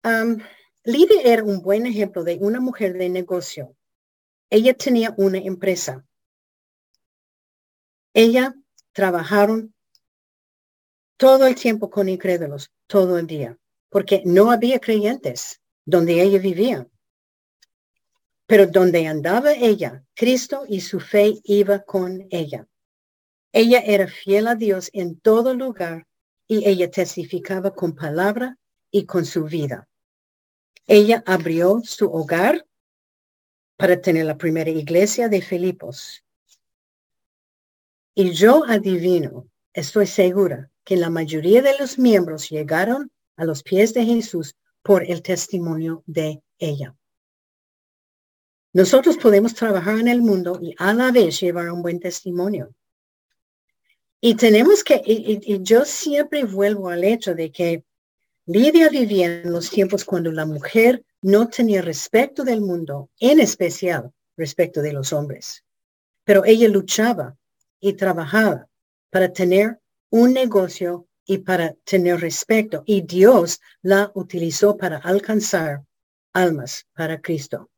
[0.04, 0.38] Um,
[0.86, 3.76] Lidia era un buen ejemplo de una mujer de negocio.
[4.50, 6.06] Ella tenía una empresa.
[8.14, 8.56] Ella
[8.94, 9.74] trabajaron
[11.18, 13.58] todo el tiempo con incrédulos, todo el día,
[13.90, 16.88] porque no había creyentes donde ella vivía.
[18.46, 22.68] Pero donde andaba ella, Cristo y su fe iba con ella.
[23.52, 26.08] Ella era fiel a Dios en todo lugar
[26.48, 28.58] y ella testificaba con palabra
[28.92, 29.88] y con su vida.
[30.86, 32.66] Ella abrió su hogar
[33.78, 36.24] para tener la primera iglesia de Filipos.
[38.16, 43.94] Y yo adivino, estoy segura, que la mayoría de los miembros llegaron a los pies
[43.94, 46.96] de Jesús por el testimonio de ella.
[48.74, 52.76] Nosotros podemos trabajar en el mundo y a la vez llevar un buen testimonio.
[54.22, 57.84] Y tenemos que, y yo siempre vuelvo al hecho de que
[58.46, 64.12] Lidia vivía en los tiempos cuando la mujer no tenía respeto del mundo, en especial
[64.36, 65.64] respecto de los hombres.
[66.24, 67.38] Pero ella luchaba
[67.80, 68.68] y trabajaba
[69.12, 69.80] para tener
[70.10, 72.82] un negocio y para tener respeto.
[72.88, 75.86] Y Dios la utilizó para alcanzar
[76.34, 77.70] almas para Cristo.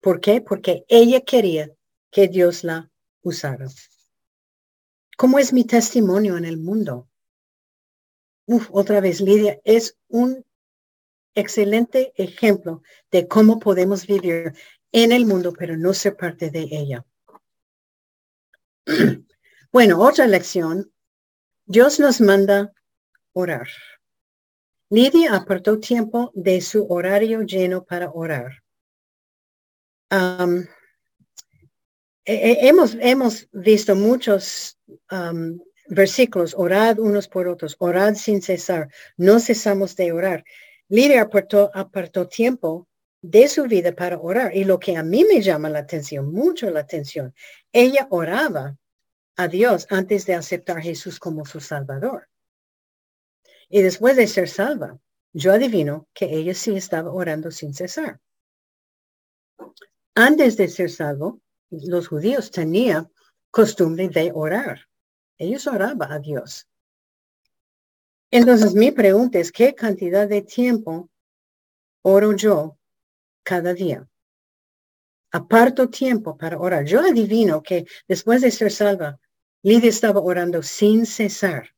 [0.00, 0.40] ¿Por qué?
[0.40, 1.68] Porque ella quería
[2.12, 2.88] que Dios la
[3.22, 3.66] usara.
[5.16, 7.08] ¿Cómo es mi testimonio en el mundo?
[8.46, 10.44] uf, otra vez, Lidia, es un
[11.34, 14.52] excelente ejemplo de cómo podemos vivir
[14.92, 17.04] en el mundo, pero no ser parte de ella.
[19.74, 20.92] Bueno, otra lección.
[21.66, 22.72] Dios nos manda
[23.32, 23.66] orar.
[24.88, 28.62] Lidia apartó tiempo de su horario lleno para orar.
[32.24, 34.78] hemos, hemos visto muchos
[35.88, 40.44] versículos, orad unos por otros, orad sin cesar, no cesamos de orar.
[40.88, 42.86] Lidia apartó, apartó tiempo
[43.20, 44.54] de su vida para orar.
[44.54, 47.34] Y lo que a mí me llama la atención, mucho la atención,
[47.72, 48.78] ella oraba
[49.36, 52.28] a Dios antes de aceptar a Jesús como su Salvador.
[53.68, 54.98] Y después de ser salva,
[55.32, 58.20] yo adivino que ella sí estaba orando sin cesar.
[60.14, 63.10] Antes de ser salvo, los judíos tenían
[63.50, 64.86] costumbre de orar.
[65.38, 66.68] Ellos oraban a Dios.
[68.30, 71.10] Entonces mi pregunta es, ¿qué cantidad de tiempo
[72.02, 72.78] oro yo
[73.42, 74.08] cada día?
[75.32, 76.84] Aparto tiempo para orar.
[76.84, 79.18] Yo adivino que después de ser salva,
[79.64, 81.74] Lidia estaba orando sin cesar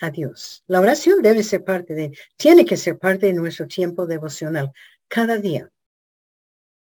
[0.00, 0.64] a Dios.
[0.66, 4.72] La oración debe ser parte de, tiene que ser parte de nuestro tiempo devocional
[5.08, 5.70] cada día.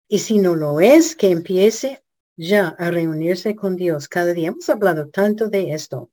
[0.09, 2.03] Y si no lo es, que empiece
[2.35, 4.49] ya a reunirse con Dios cada día.
[4.49, 6.11] Hemos hablado tanto de esto.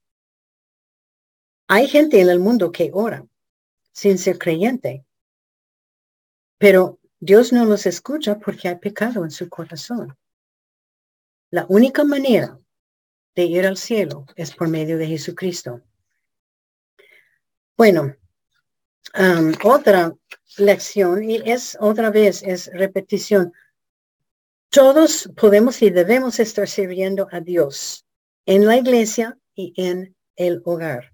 [1.69, 3.25] Hay gente en el mundo que ora
[3.93, 5.05] sin ser creyente,
[6.57, 10.17] pero Dios no los escucha porque hay pecado en su corazón.
[11.51, 12.59] La única manera
[13.37, 15.81] de ir al cielo es por medio de Jesucristo.
[17.77, 18.15] Bueno,
[19.63, 20.15] otra
[20.57, 23.53] lección y es otra vez, es repetición.
[24.69, 28.07] Todos podemos y debemos estar sirviendo a Dios
[28.47, 31.13] en la iglesia y en el hogar.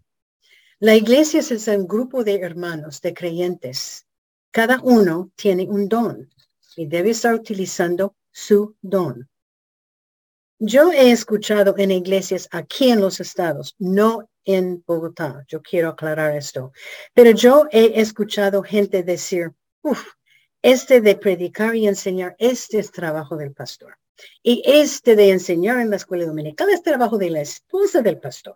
[0.79, 4.07] La iglesia es un grupo de hermanos, de creyentes.
[4.51, 6.29] Cada uno tiene un don
[6.77, 9.29] y debe estar utilizando su don.
[10.59, 16.35] Yo he escuchado en iglesias aquí en los estados, no en Bogotá, yo quiero aclarar
[16.35, 16.71] esto,
[17.13, 19.51] pero yo he escuchado gente decir,
[19.81, 20.05] uff,
[20.61, 23.97] este de predicar y enseñar, este es trabajo del pastor.
[24.41, 28.55] Y este de enseñar en la escuela dominical es trabajo de la esposa del pastor.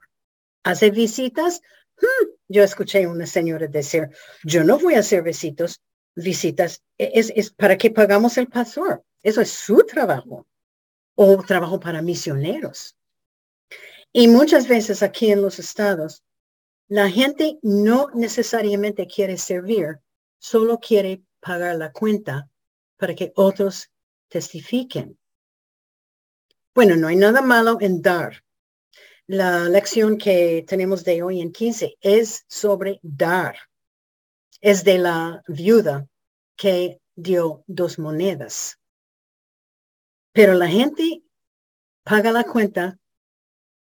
[0.63, 1.61] Hace visitas.
[1.99, 4.09] Hmm, yo escuché a una señora decir,
[4.43, 5.81] yo no voy a hacer visitos,
[6.15, 6.81] visitas.
[6.97, 9.03] E, es, es para que pagamos el pastor.
[9.21, 10.47] Eso es su trabajo.
[11.19, 12.95] O trabajo para misioneros.
[14.13, 16.23] Y muchas veces aquí en los estados,
[16.87, 19.99] la gente no necesariamente quiere servir,
[20.37, 22.49] solo quiere pagar la cuenta
[22.97, 23.89] para que otros
[24.29, 25.17] testifiquen.
[26.75, 28.43] Bueno, no hay nada malo en dar.
[29.25, 33.57] La lección que tenemos de hoy en 15 es sobre dar.
[34.61, 36.07] Es de la viuda
[36.55, 38.76] que dio dos monedas.
[40.37, 41.23] Pero la gente
[42.03, 42.99] paga la cuenta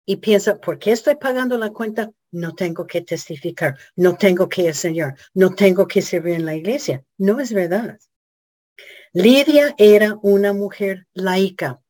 [0.07, 2.13] y piensa, ¿por qué estoy pagando la cuenta?
[2.31, 7.05] No tengo que testificar, no tengo que enseñar, no tengo que servir en la iglesia.
[7.19, 7.99] No es verdad.
[9.13, 11.83] Lidia era una mujer laica.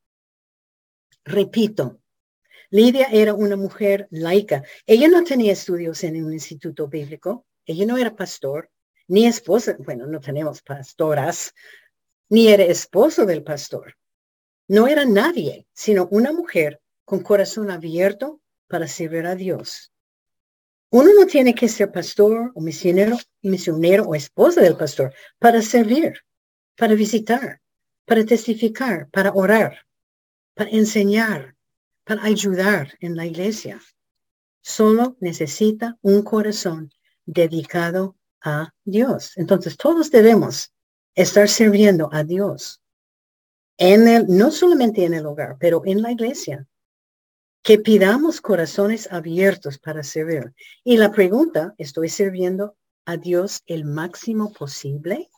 [1.25, 2.01] Repito,
[2.71, 4.65] Lidia era una mujer laica.
[4.85, 7.47] Ella no tenía estudios en un instituto bíblico.
[7.65, 8.69] Ella no era pastor,
[9.07, 9.77] ni esposa.
[9.79, 11.55] Bueno, no tenemos pastoras,
[12.29, 13.95] ni era esposo del pastor.
[14.71, 19.93] No era nadie, sino una mujer con corazón abierto para servir a Dios.
[20.91, 26.21] Uno no tiene que ser pastor o misionero, misionero o esposa del pastor para servir,
[26.77, 27.61] para visitar,
[28.05, 29.87] para testificar, para orar,
[30.55, 31.57] para enseñar,
[32.05, 33.81] para ayudar en la iglesia.
[34.61, 36.93] Solo necesita un corazón
[37.27, 39.33] dedicado a Dios.
[39.35, 40.73] Entonces todos debemos
[41.16, 42.81] estar sirviendo a Dios.
[43.81, 46.66] En el, no solamente en el hogar, pero en la iglesia
[47.62, 50.53] que pidamos corazones abiertos para servir.
[50.85, 52.76] Y la pregunta, ¿estoy sirviendo
[53.07, 55.31] a Dios el máximo posible?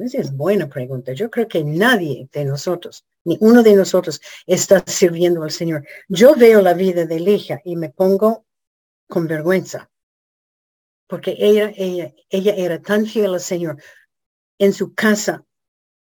[0.00, 1.12] Esa es buena pregunta.
[1.12, 5.86] Yo creo que nadie de nosotros, ni uno de nosotros está sirviendo al Señor.
[6.08, 8.46] Yo veo la vida de Ligia y me pongo
[9.08, 9.90] con vergüenza.
[11.06, 13.76] Porque ella, ella, ella era tan fiel al Señor
[14.58, 15.44] en su casa,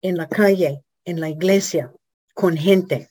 [0.01, 1.93] en la calle, en la iglesia,
[2.33, 3.09] con gente.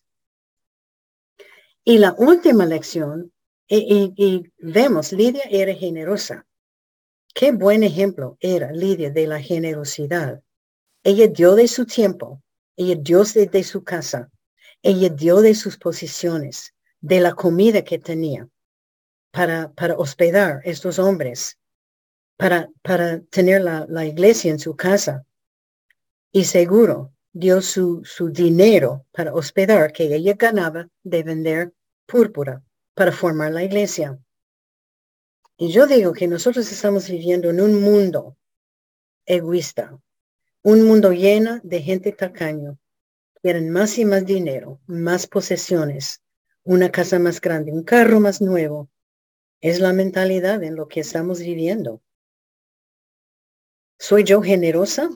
[1.85, 3.33] Y la última lección,
[3.67, 6.47] y, vemos, Lidia era generosa.
[7.35, 10.43] Qué buen ejemplo era Lidia de la generosidad.
[11.03, 12.43] Ella dio de su tiempo,
[12.77, 14.31] ella dio de, su casa,
[14.83, 18.49] ella dio de sus posiciones, de la comida que tenía
[19.31, 21.59] para, para hospedar estos hombres,
[22.37, 25.27] para, para tener la, la iglesia en su casa.
[26.33, 31.75] Y seguro dio su, su dinero para hospedar que ella ganaba de vender
[32.07, 32.63] púrpura
[32.95, 34.19] para formar la iglesia.
[35.57, 38.37] Y yo digo que nosotros estamos viviendo en un mundo
[39.27, 39.99] egoísta,
[40.63, 42.79] un mundo lleno de gente tacaño.
[43.43, 46.23] Quieren más y más dinero, más posesiones,
[46.63, 48.89] una casa más grande, un carro más nuevo.
[49.61, 52.01] Es la mentalidad en lo que estamos viviendo.
[53.99, 55.11] ¿Soy yo generosa?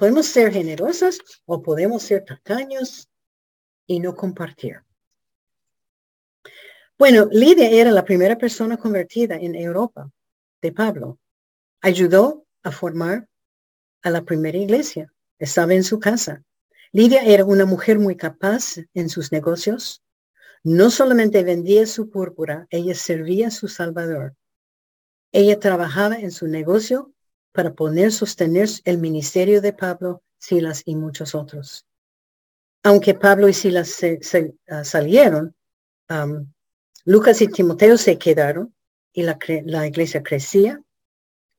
[0.00, 3.10] Podemos ser generosas o podemos ser tacaños
[3.86, 4.82] y no compartir.
[6.98, 10.10] Bueno, Lidia era la primera persona convertida en Europa
[10.62, 11.18] de Pablo.
[11.82, 13.28] Ayudó a formar
[14.00, 15.12] a la primera iglesia.
[15.38, 16.42] Estaba en su casa.
[16.92, 20.02] Lidia era una mujer muy capaz en sus negocios.
[20.62, 24.34] No solamente vendía su púrpura, ella servía a su Salvador.
[25.30, 27.12] Ella trabajaba en su negocio
[27.52, 31.86] para poner sostener el ministerio de Pablo, Silas y muchos otros.
[32.82, 35.54] Aunque Pablo y Silas se, ah, salieron,
[37.04, 38.74] Lucas y Timoteo se quedaron
[39.12, 40.82] y la, la iglesia crecía.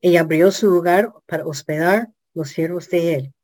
[0.00, 3.34] Ella abrió su lugar para hospedar los siervos de él.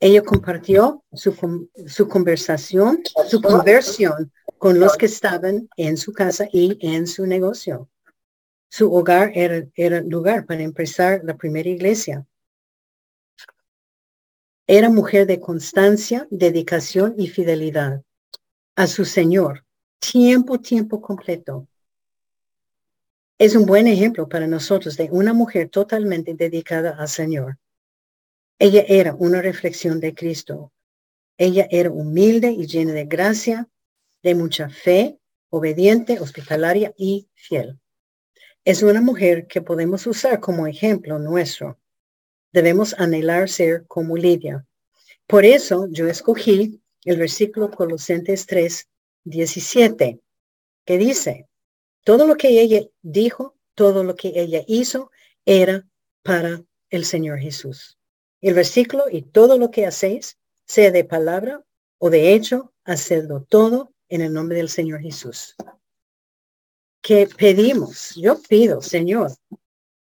[0.00, 6.76] Ella compartió su, su conversación, su conversión con los que estaban en su casa y
[6.80, 7.88] en su negocio.
[8.74, 12.26] Su hogar era, era lugar para empezar la primera iglesia.
[14.66, 18.02] Era mujer de constancia, dedicación y fidelidad
[18.74, 19.66] a su Señor,
[19.98, 21.68] tiempo, tiempo completo.
[23.36, 27.58] Es un buen ejemplo para nosotros de una mujer totalmente dedicada al Señor.
[28.58, 30.72] Ella era una reflexión de Cristo.
[31.36, 33.68] Ella era humilde y llena de gracia,
[34.22, 35.18] de mucha fe,
[35.50, 37.81] obediente, hospitalaria y fiel.
[38.64, 41.78] Es una mujer que podemos usar como ejemplo nuestro.
[42.52, 44.66] Debemos anhelar ser como Lidia.
[45.26, 48.88] Por eso yo escogí el versículo Colosenses 3,
[49.24, 50.20] 17,
[50.84, 51.48] que dice,
[52.04, 55.10] todo lo que ella dijo, todo lo que ella hizo
[55.44, 55.86] era
[56.22, 57.98] para el Señor Jesús
[58.42, 60.36] el versículo, y todo lo que hacéis,
[60.66, 61.64] sea de palabra
[61.98, 65.54] o de hecho, hacedlo todo en el nombre del Señor Jesús.
[67.02, 69.32] Que pedimos, yo pido, Señor,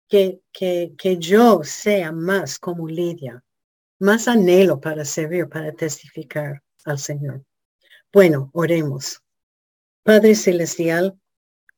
[0.07, 3.43] que, que, que yo sea más como Lidia,
[3.99, 7.45] más anhelo para servir, para testificar al Señor.
[8.11, 9.21] Bueno, oremos.
[10.03, 11.17] Padre Celestial,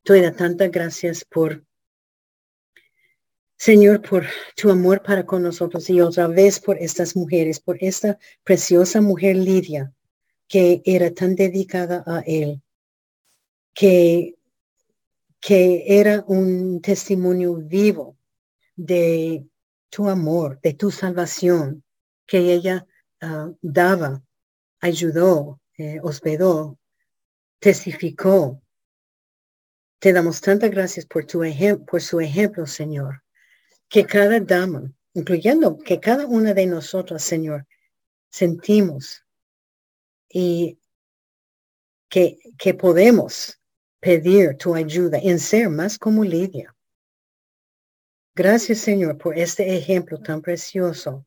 [0.04, 1.64] te doy tantas gracias por
[3.64, 4.26] Señor, por
[4.58, 9.38] tu amor para con nosotros y otra vez por estas mujeres, por esta preciosa mujer
[9.38, 9.94] Lidia,
[10.50, 12.62] que era tan dedicada a Él,
[13.74, 14.36] que,
[15.46, 18.18] que era un testimonio vivo
[18.76, 19.46] de
[19.90, 21.84] tu amor, de tu salvación,
[22.26, 22.86] que ella
[23.20, 24.24] ah, daba,
[24.80, 26.80] ayudó, eh, hospedó,
[27.60, 28.62] testificó.
[30.00, 31.42] Te damos tantas gracias por, tu
[31.86, 33.24] por su ejemplo, Señor
[33.94, 37.68] que cada dama, incluyendo que cada una de nosotros, Señor,
[38.32, 39.24] sentimos
[40.28, 40.80] y
[42.10, 43.62] que, que podemos
[44.04, 46.76] pedir tu ayuda en ser más como Lidia.
[48.36, 51.26] Gracias, Señor, por este ejemplo tan precioso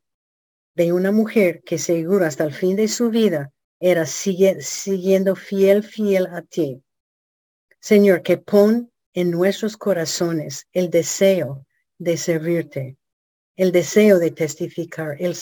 [0.75, 6.27] de una mujer que seguro hasta el fin de su vida era siguiendo fiel, fiel
[6.27, 6.83] a ti.
[7.79, 11.65] Señor, que pon en nuestros corazones el deseo
[11.97, 12.97] de servirte,
[13.55, 15.35] el deseo de testificar, el,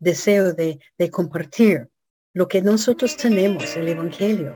[0.00, 1.88] deseo de, de compartir
[2.32, 4.54] lo que nosotros tenemos, el Evangelio,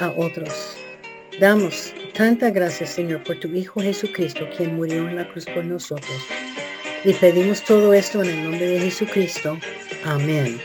[0.00, 0.81] a otros.
[1.40, 6.16] Damos tanta gracias, Señor, por tu Hijo Jesucristo, quien murió en la cruz por nosotros.
[7.04, 9.58] Y pedimos todo esto en el nombre de Jesucristo.
[10.04, 10.60] Amén.